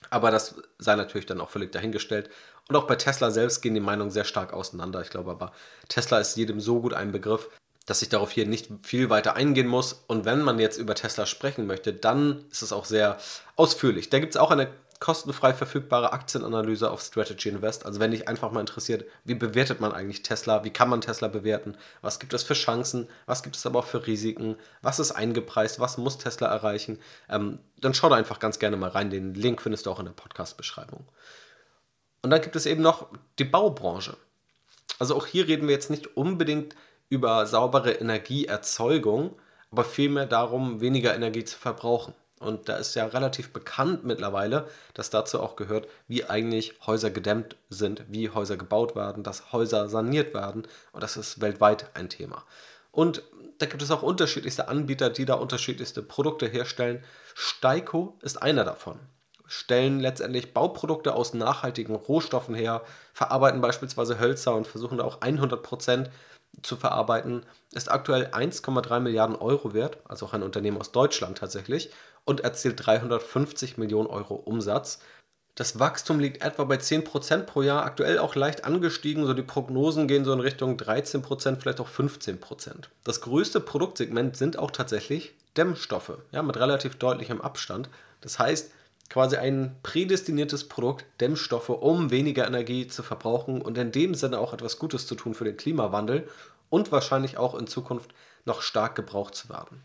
Aber 0.10 0.32
das 0.32 0.56
sei 0.78 0.96
natürlich 0.96 1.26
dann 1.26 1.42
auch 1.42 1.50
völlig 1.50 1.72
dahingestellt. 1.72 2.30
Und 2.68 2.76
auch 2.76 2.88
bei 2.88 2.96
Tesla 2.96 3.32
selbst 3.32 3.62
gehen 3.62 3.74
die 3.74 3.80
Meinungen 3.80 4.12
sehr 4.12 4.24
stark 4.24 4.54
auseinander. 4.54 5.02
Ich 5.02 5.10
glaube 5.10 5.32
aber, 5.32 5.52
Tesla 5.88 6.20
ist 6.20 6.38
jedem 6.38 6.60
so 6.60 6.82
gut 6.82 6.94
ein 6.94 7.12
Begriff, 7.12 7.50
dass 7.86 8.02
ich 8.02 8.10
darauf 8.10 8.32
hier 8.32 8.46
nicht 8.46 8.70
viel 8.84 9.10
weiter 9.10 9.36
eingehen 9.36 9.68
muss. 9.68 10.04
Und 10.08 10.26
wenn 10.26 10.42
man 10.42 10.60
jetzt 10.60 10.78
über 10.78 10.96
Tesla 10.96 11.26
sprechen 11.26 11.68
möchte, 11.68 11.94
dann 11.94 12.46
ist 12.52 12.62
es 12.62 12.72
auch 12.72 12.86
sehr 12.86 13.18
ausführlich. 13.56 14.10
Da 14.10 14.20
gibt 14.20 14.34
es 14.34 14.40
auch 14.40 14.52
eine 14.52 14.70
kostenfrei 15.00 15.54
verfügbare 15.54 16.12
Aktienanalyse 16.12 16.92
auf 16.92 17.02
Strategy 17.02 17.50
Invest. 17.50 17.86
Also 17.86 18.00
wenn 18.00 18.12
dich 18.12 18.28
einfach 18.28 18.52
mal 18.52 18.60
interessiert, 18.60 19.06
wie 19.24 19.34
bewertet 19.34 19.80
man 19.80 19.94
eigentlich 19.94 20.24
Tesla, 20.24 20.66
wie 20.66 20.72
kann 20.72 20.90
man 20.90 21.00
Tesla 21.00 21.30
bewerten, 21.30 21.78
was 22.02 22.20
gibt 22.20 22.34
es 22.34 22.44
für 22.44 22.54
Chancen, 22.54 23.08
was 23.26 23.42
gibt 23.42 23.56
es 23.56 23.66
aber 23.66 23.80
auch 23.80 23.86
für 23.86 24.06
Risiken, 24.06 24.58
was 24.82 25.00
ist 25.00 25.12
eingepreist, 25.12 25.80
was 25.80 25.98
muss 25.98 26.18
Tesla 26.18 26.48
erreichen, 26.48 27.00
ähm, 27.30 27.60
dann 27.80 27.94
schau 27.94 28.10
da 28.10 28.16
einfach 28.16 28.40
ganz 28.40 28.60
gerne 28.60 28.76
mal 28.76 28.90
rein. 28.90 29.10
Den 29.10 29.34
Link 29.34 29.62
findest 29.62 29.86
du 29.86 29.92
auch 29.92 30.00
in 30.00 30.06
der 30.06 30.12
Podcast-Beschreibung. 30.12 31.06
Und 32.22 32.30
dann 32.32 32.42
gibt 32.42 32.58
es 32.58 32.66
eben 32.66 32.82
noch 32.82 33.08
die 33.40 33.46
Baubranche. 33.46 34.18
Also 34.98 35.16
auch 35.16 35.26
hier 35.26 35.48
reden 35.48 35.68
wir 35.68 35.76
jetzt 35.76 35.90
nicht 35.90 36.18
unbedingt 36.18 36.76
über 37.08 37.46
saubere 37.46 37.94
Energieerzeugung, 37.94 39.40
aber 39.72 39.86
vielmehr 39.86 40.26
darum, 40.26 40.82
weniger 40.82 41.16
Energie 41.16 41.46
zu 41.46 41.58
verbrauchen. 41.58 42.14
Und 42.40 42.70
da 42.70 42.78
ist 42.78 42.96
ja 42.96 43.06
relativ 43.06 43.52
bekannt 43.52 44.06
mittlerweile, 44.06 44.68
dass 44.94 45.10
dazu 45.10 45.42
auch 45.42 45.58
gehört, 45.58 45.88
wie 46.08 46.26
eigentlich 46.26 46.76
Häuser 46.88 47.12
gedämmt 47.12 47.58
sind, 47.70 48.06
wie 48.08 48.30
Häuser 48.30 48.56
gebaut 48.56 48.96
werden, 48.96 49.24
dass 49.24 49.52
Häuser 49.52 49.90
saniert 49.90 50.34
werden. 50.34 50.64
Und 50.94 51.04
das 51.04 51.18
ist 51.18 51.42
weltweit 51.42 51.90
ein 51.96 52.10
Thema. 52.10 52.46
Und 52.92 53.24
da 53.58 53.66
gibt 53.66 53.82
es 53.82 53.92
auch 53.92 54.04
unterschiedlichste 54.04 54.70
Anbieter, 54.70 55.10
die 55.10 55.26
da 55.26 55.36
unterschiedlichste 55.36 56.02
Produkte 56.02 56.48
herstellen. 56.48 57.04
Steiko 57.36 58.18
ist 58.22 58.42
einer 58.42 58.64
davon. 58.64 59.00
Stellen 59.46 60.00
letztendlich 60.00 60.54
Bauprodukte 60.54 61.14
aus 61.14 61.34
nachhaltigen 61.34 61.96
Rohstoffen 61.96 62.56
her, 62.56 62.84
verarbeiten 63.14 63.62
beispielsweise 63.62 64.20
Hölzer 64.20 64.56
und 64.56 64.68
versuchen 64.68 65.00
da 65.00 65.04
auch 65.04 65.22
100 65.22 65.62
Prozent 65.62 66.10
zu 66.62 66.76
verarbeiten, 66.76 67.46
ist 67.74 67.92
aktuell 67.92 68.28
1,3 68.28 69.00
Milliarden 69.00 69.36
Euro 69.36 69.74
wert, 69.74 69.98
also 70.08 70.26
auch 70.26 70.34
ein 70.34 70.44
Unternehmen 70.44 70.78
aus 70.78 70.92
Deutschland 70.92 71.38
tatsächlich, 71.38 71.92
und 72.30 72.42
erzielt 72.42 72.86
350 72.86 73.80
Millionen 73.80 74.08
Euro 74.08 74.36
Umsatz. 74.36 75.00
Das 75.56 75.80
Wachstum 75.80 76.20
liegt 76.20 76.44
etwa 76.44 76.64
bei 76.64 76.76
10% 76.76 77.40
pro 77.42 77.64
Jahr, 77.64 77.84
aktuell 77.84 78.20
auch 78.20 78.36
leicht 78.36 78.66
angestiegen, 78.66 79.26
so 79.26 79.34
die 79.34 79.42
Prognosen 79.42 80.08
gehen 80.08 80.24
so 80.24 80.32
in 80.32 80.40
Richtung 80.40 80.78
13%, 80.78 81.56
vielleicht 81.56 81.80
auch 81.80 81.90
15%. 81.90 82.86
Das 83.04 83.22
größte 83.22 83.60
Produktsegment 83.60 84.38
sind 84.38 84.60
auch 84.60 84.70
tatsächlich 84.70 85.34
Dämmstoffe, 85.58 86.20
ja, 86.32 86.44
mit 86.44 86.56
relativ 86.56 86.98
deutlichem 86.98 87.42
Abstand. 87.42 87.90
Das 88.22 88.38
heißt, 88.38 88.72
quasi 89.10 89.38
ein 89.38 89.76
prädestiniertes 89.82 90.70
Produkt, 90.70 91.06
Dämmstoffe, 91.20 91.70
um 91.70 92.12
weniger 92.12 92.46
Energie 92.46 92.88
zu 92.88 93.02
verbrauchen 93.02 93.60
und 93.60 93.76
in 93.80 93.92
dem 93.92 94.14
Sinne 94.14 94.38
auch 94.38 94.54
etwas 94.54 94.78
Gutes 94.78 95.08
zu 95.08 95.16
tun 95.16 95.34
für 95.34 95.46
den 95.46 95.58
Klimawandel 95.58 96.30
und 96.70 96.92
wahrscheinlich 96.92 97.40
auch 97.40 97.56
in 97.56 97.66
Zukunft 97.66 98.12
noch 98.46 98.62
stark 98.62 98.94
gebraucht 98.94 99.34
zu 99.34 99.50
werden. 99.50 99.82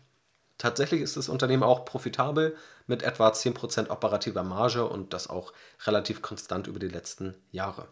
Tatsächlich 0.57 1.01
ist 1.01 1.17
das 1.17 1.29
Unternehmen 1.29 1.63
auch 1.63 1.85
profitabel 1.85 2.55
mit 2.87 3.03
etwa 3.03 3.29
10% 3.29 3.89
operativer 3.89 4.43
Marge 4.43 4.87
und 4.87 5.13
das 5.13 5.29
auch 5.29 5.53
relativ 5.85 6.21
konstant 6.21 6.67
über 6.67 6.79
die 6.79 6.87
letzten 6.87 7.35
Jahre. 7.51 7.87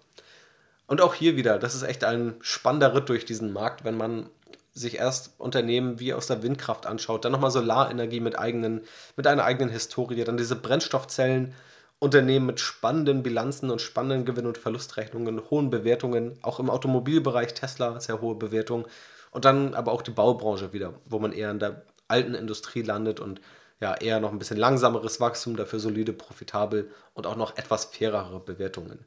Und 0.88 1.02
auch 1.02 1.13
hier 1.13 1.36
wieder, 1.36 1.60
das 1.60 1.76
ist 1.76 1.84
echt 1.84 2.04
ein 2.04 2.36
spannender 2.41 2.93
Ritt 2.93 3.10
durch 3.10 3.26
diesen 3.26 3.52
Markt, 3.52 3.84
wenn 3.84 3.97
man 3.97 4.30
sich 4.73 4.97
erst 4.97 5.39
Unternehmen 5.39 5.99
wie 5.99 6.13
aus 6.13 6.28
der 6.28 6.41
Windkraft 6.41 6.86
anschaut, 6.86 7.26
dann 7.26 7.32
nochmal 7.32 7.52
Solarenergie 7.52 8.19
mit, 8.19 8.38
eigenen, 8.39 8.82
mit 9.15 9.28
einer 9.28 9.43
eigenen 9.43 9.69
Historie, 9.69 10.23
dann 10.23 10.38
diese 10.38 10.56
Brennstoffzellen, 10.56 11.54
Unternehmen 11.99 12.47
mit 12.47 12.60
spannenden 12.60 13.23
Bilanzen 13.23 13.69
und 13.69 13.82
spannenden 13.82 14.26
Gewinn- 14.26 14.47
und 14.47 14.58
Verlustrechnungen, 14.58 15.49
hohen 15.49 15.69
Bewertungen, 15.69 16.38
auch 16.41 16.60
im 16.60 16.69
Automobilbereich 16.69 17.54
Tesla 17.54 17.99
sehr 17.99 18.19
hohe 18.19 18.36
Bewertungen 18.36 18.86
und 19.32 19.45
dann 19.45 19.73
aber 19.73 19.91
auch 19.91 20.02
die 20.02 20.12
Baubranche 20.12 20.73
wieder, 20.73 20.93
wo 21.06 21.19
man 21.19 21.32
eher 21.32 21.52
in 21.52 21.60
der 21.60 21.84
alten 22.07 22.35
Industrie 22.35 22.81
landet 22.81 23.19
und 23.19 23.41
ja 23.79 23.95
eher 23.95 24.19
noch 24.19 24.31
ein 24.31 24.39
bisschen 24.39 24.57
langsameres 24.57 25.19
Wachstum, 25.19 25.55
dafür 25.55 25.79
solide, 25.79 26.13
profitabel 26.13 26.89
und 27.13 27.27
auch 27.27 27.35
noch 27.35 27.57
etwas 27.57 27.85
fairere 27.85 28.39
Bewertungen. 28.39 29.05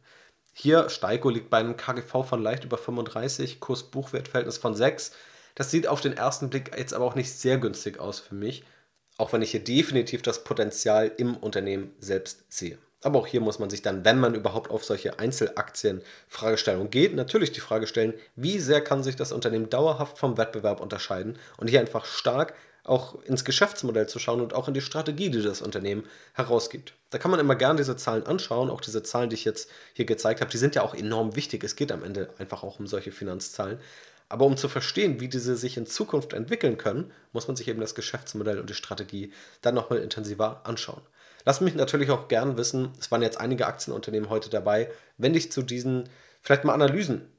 Hier 0.52 0.88
Steiko 0.88 1.28
liegt 1.28 1.50
bei 1.50 1.58
einem 1.58 1.76
KGV 1.76 2.24
von 2.24 2.42
leicht 2.42 2.64
über 2.64 2.78
35, 2.78 3.60
Kurs-Buchwert-Verhältnis 3.60 4.58
von 4.58 4.74
6. 4.74 5.12
Das 5.54 5.70
sieht 5.70 5.86
auf 5.86 6.00
den 6.00 6.14
ersten 6.14 6.50
Blick 6.50 6.76
jetzt 6.76 6.94
aber 6.94 7.04
auch 7.04 7.14
nicht 7.14 7.30
sehr 7.32 7.58
günstig 7.58 7.98
aus 7.98 8.20
für 8.20 8.34
mich, 8.34 8.64
auch 9.18 9.32
wenn 9.32 9.42
ich 9.42 9.50
hier 9.50 9.64
definitiv 9.64 10.22
das 10.22 10.44
Potenzial 10.44 11.12
im 11.16 11.36
Unternehmen 11.36 11.94
selbst 11.98 12.44
sehe. 12.50 12.78
Aber 13.02 13.18
auch 13.20 13.26
hier 13.26 13.40
muss 13.40 13.58
man 13.58 13.70
sich 13.70 13.82
dann, 13.82 14.04
wenn 14.04 14.18
man 14.18 14.34
überhaupt 14.34 14.70
auf 14.70 14.84
solche 14.84 15.18
Einzelaktien-Fragestellungen 15.18 16.90
geht, 16.90 17.14
natürlich 17.14 17.52
die 17.52 17.60
Frage 17.60 17.86
stellen, 17.86 18.14
wie 18.34 18.58
sehr 18.58 18.80
kann 18.80 19.02
sich 19.02 19.16
das 19.16 19.32
Unternehmen 19.32 19.70
dauerhaft 19.70 20.18
vom 20.18 20.38
Wettbewerb 20.38 20.80
unterscheiden 20.80 21.38
und 21.58 21.68
hier 21.68 21.80
einfach 21.80 22.06
stark 22.06 22.54
auch 22.86 23.22
ins 23.24 23.44
Geschäftsmodell 23.44 24.08
zu 24.08 24.18
schauen 24.18 24.40
und 24.40 24.54
auch 24.54 24.68
in 24.68 24.74
die 24.74 24.80
Strategie, 24.80 25.30
die 25.30 25.42
das 25.42 25.60
Unternehmen 25.60 26.04
herausgibt. 26.34 26.94
Da 27.10 27.18
kann 27.18 27.30
man 27.30 27.40
immer 27.40 27.56
gerne 27.56 27.78
diese 27.78 27.96
Zahlen 27.96 28.26
anschauen. 28.26 28.70
Auch 28.70 28.80
diese 28.80 29.02
Zahlen, 29.02 29.30
die 29.30 29.34
ich 29.34 29.44
jetzt 29.44 29.68
hier 29.92 30.04
gezeigt 30.04 30.40
habe, 30.40 30.50
die 30.50 30.58
sind 30.58 30.74
ja 30.74 30.82
auch 30.82 30.94
enorm 30.94 31.36
wichtig. 31.36 31.64
Es 31.64 31.76
geht 31.76 31.92
am 31.92 32.04
Ende 32.04 32.30
einfach 32.38 32.62
auch 32.62 32.78
um 32.78 32.86
solche 32.86 33.12
Finanzzahlen. 33.12 33.78
Aber 34.28 34.44
um 34.44 34.56
zu 34.56 34.68
verstehen, 34.68 35.20
wie 35.20 35.28
diese 35.28 35.56
sich 35.56 35.76
in 35.76 35.86
Zukunft 35.86 36.32
entwickeln 36.32 36.78
können, 36.78 37.12
muss 37.32 37.46
man 37.46 37.56
sich 37.56 37.68
eben 37.68 37.80
das 37.80 37.94
Geschäftsmodell 37.94 38.58
und 38.58 38.70
die 38.70 38.74
Strategie 38.74 39.32
dann 39.62 39.74
nochmal 39.74 40.00
intensiver 40.00 40.62
anschauen. 40.64 41.02
Lass 41.44 41.60
mich 41.60 41.76
natürlich 41.76 42.10
auch 42.10 42.26
gern 42.26 42.56
wissen, 42.56 42.90
es 42.98 43.10
waren 43.12 43.22
jetzt 43.22 43.40
einige 43.40 43.66
Aktienunternehmen 43.66 44.30
heute 44.30 44.50
dabei, 44.50 44.90
wenn 45.16 45.32
dich 45.32 45.52
zu 45.52 45.62
diesen 45.62 46.08
vielleicht 46.42 46.64
mal 46.64 46.74
Analysen 46.74 47.30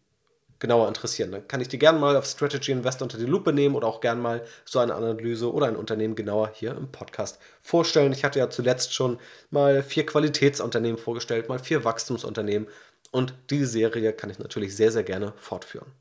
genauer 0.59 0.87
interessieren. 0.87 1.31
Dann 1.31 1.47
kann 1.47 1.61
ich 1.61 1.67
die 1.67 1.79
gerne 1.79 1.99
mal 1.99 2.15
auf 2.15 2.25
Strategy 2.25 2.71
Invest 2.71 3.01
unter 3.01 3.17
die 3.17 3.25
Lupe 3.25 3.53
nehmen 3.53 3.75
oder 3.75 3.87
auch 3.87 4.01
gerne 4.01 4.21
mal 4.21 4.43
so 4.65 4.79
eine 4.79 4.95
Analyse 4.95 5.51
oder 5.51 5.67
ein 5.67 5.75
Unternehmen 5.75 6.15
genauer 6.15 6.51
hier 6.53 6.71
im 6.71 6.91
Podcast 6.91 7.39
vorstellen. 7.61 8.13
Ich 8.13 8.23
hatte 8.23 8.39
ja 8.39 8.49
zuletzt 8.49 8.93
schon 8.93 9.19
mal 9.49 9.83
vier 9.83 10.05
Qualitätsunternehmen 10.05 10.97
vorgestellt, 10.97 11.49
mal 11.49 11.59
vier 11.59 11.83
Wachstumsunternehmen 11.83 12.67
und 13.11 13.33
die 13.49 13.65
Serie 13.65 14.13
kann 14.13 14.29
ich 14.29 14.39
natürlich 14.39 14.75
sehr, 14.75 14.91
sehr 14.91 15.03
gerne 15.03 15.33
fortführen. 15.37 15.91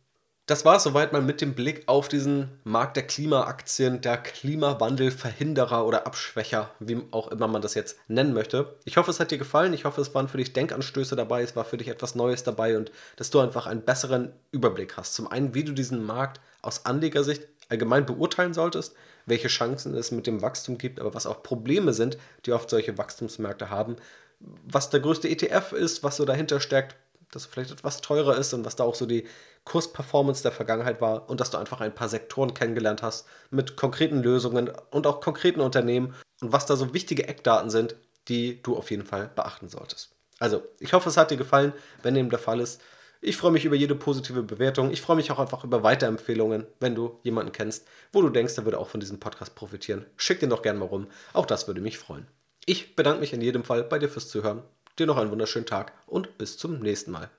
Das 0.47 0.65
war 0.65 0.77
es 0.77 0.85
soweit 0.85 1.13
mal 1.13 1.23
mit 1.23 1.41
dem 1.41 1.55
Blick 1.55 1.83
auf 1.87 2.07
diesen 2.07 2.49
Markt 2.63 2.97
der 2.97 3.05
Klimaaktien, 3.05 4.01
der 4.01 4.17
Klimawandelverhinderer 4.17 5.85
oder 5.85 6.07
Abschwächer, 6.07 6.71
wie 6.79 7.03
auch 7.11 7.33
immer 7.33 7.49
man 7.49 7.63
das 7.63 7.75
jetzt 7.75 7.99
nennen 8.07 8.33
möchte. 8.33 8.77
Ich 8.85 8.97
hoffe, 8.97 9.11
es 9.11 9.19
hat 9.19 9.33
dir 9.33 9.39
gefallen. 9.39 9.75
Ich 9.75 9.85
hoffe, 9.85 10.01
es 10.01 10.15
waren 10.15 10.29
für 10.29 10.37
dich 10.37 10.53
Denkanstöße 10.53 11.17
dabei, 11.17 11.43
es 11.43 11.57
war 11.57 11.65
für 11.65 11.79
dich 11.79 11.89
etwas 11.89 12.15
Neues 12.15 12.45
dabei 12.45 12.77
und 12.77 12.93
dass 13.17 13.31
du 13.31 13.41
einfach 13.41 13.67
einen 13.67 13.83
besseren 13.83 14.33
Überblick 14.53 14.97
hast. 14.97 15.15
Zum 15.15 15.29
einen, 15.29 15.53
wie 15.53 15.65
du 15.65 15.73
diesen 15.73 16.07
Markt 16.07 16.41
aus 16.63 16.87
Anlegersicht 16.87 17.43
allgemein 17.69 18.07
beurteilen 18.07 18.55
solltest, 18.55 18.95
welche 19.27 19.49
Chancen 19.49 19.97
es 19.97 20.13
mit 20.13 20.29
dem 20.29 20.43
Wachstum 20.43 20.79
gibt, 20.79 21.01
aber 21.01 21.13
was 21.13 21.27
auch 21.27 21.43
Probleme 21.43 21.93
sind, 21.93 22.19
die 22.45 22.53
oft 22.53 22.71
solche 22.71 22.97
Wachstumsmärkte 22.97 23.71
haben, 23.71 23.97
was 24.39 24.91
der 24.91 25.01
größte 25.01 25.29
ETF 25.29 25.73
ist, 25.73 26.05
was 26.05 26.17
so 26.17 26.25
dahinter 26.25 26.61
steckt, 26.61 26.95
dass 27.33 27.47
vielleicht 27.47 27.73
etwas 27.73 28.01
teurer 28.01 28.37
ist 28.39 28.55
und 28.55 28.65
was 28.65 28.77
da 28.77 28.85
auch 28.85 28.95
so 28.95 29.07
die 29.07 29.27
Kursperformance 29.67 30.43
der 30.43 30.53
Vergangenheit 30.53 31.01
war 31.03 31.29
und 31.29 31.41
dass 31.41 31.51
du 31.51 31.59
einfach 31.59 31.81
ein 31.83 31.95
paar 31.95 32.09
Sektoren 32.09 32.55
kennengelernt 32.55 33.03
hast 33.03 33.27
mit 33.51 33.77
konkreten 33.77 34.23
Lösungen 34.23 34.71
und 34.91 35.07
auch 35.07 35.21
konkreten 35.21 35.61
Unternehmen 35.61 36.15
und 36.41 36.53
was 36.53 36.65
da 36.67 36.77
so 36.77 36.95
wichtige 36.95 37.29
Eckdaten 37.29 37.69
sind, 37.69 37.97
die 38.29 38.63
du 38.63 38.77
auf 38.77 38.91
jeden 38.91 39.05
Fall 39.05 39.31
beachten 39.35 39.69
solltest. 39.69 40.13
Also, 40.39 40.63
ich 40.81 40.93
hoffe, 40.93 41.09
es 41.09 41.17
hat 41.17 41.31
dir 41.31 41.37
gefallen. 41.37 41.73
Wenn 42.03 42.15
dem 42.15 42.31
der 42.31 42.39
Fall 42.39 42.61
ist, 42.61 42.81
ich 43.21 43.37
freue 43.37 43.51
mich 43.51 43.65
über 43.65 43.75
jede 43.75 43.95
positive 43.95 44.43
Bewertung. 44.43 44.91
Ich 44.91 45.01
freue 45.01 45.17
mich 45.17 45.31
auch 45.31 45.39
einfach 45.39 45.65
über 45.65 45.83
Weiterempfehlungen, 45.83 46.67
wenn 46.79 46.95
du 46.95 47.19
jemanden 47.23 47.53
kennst, 47.53 47.87
wo 48.13 48.23
du 48.23 48.29
denkst, 48.29 48.55
der 48.55 48.65
würde 48.65 48.79
auch 48.79 48.89
von 48.89 49.01
diesem 49.01 49.19
Podcast 49.19 49.55
profitieren. 49.55 50.07
Schick 50.17 50.41
den 50.41 50.51
doch 50.51 50.63
gerne 50.63 50.79
mal 50.79 50.87
rum. 50.87 51.09
Auch 51.33 51.47
das 51.47 51.67
würde 51.67 51.81
mich 51.81 51.99
freuen. 51.99 52.27
Ich 52.67 52.95
bedanke 52.95 53.21
mich 53.21 53.33
in 53.33 53.41
jedem 53.41 53.65
Fall 53.65 53.83
bei 53.83 53.99
dir 53.99 54.09
fürs 54.09 54.29
Zuhören. 54.29 54.63
Dir 54.99 55.07
noch 55.07 55.17
einen 55.17 55.31
wunderschönen 55.31 55.67
Tag 55.67 55.93
und 56.07 56.39
bis 56.39 56.59
zum 56.59 56.81
nächsten 56.81 57.11
Mal. 57.11 57.31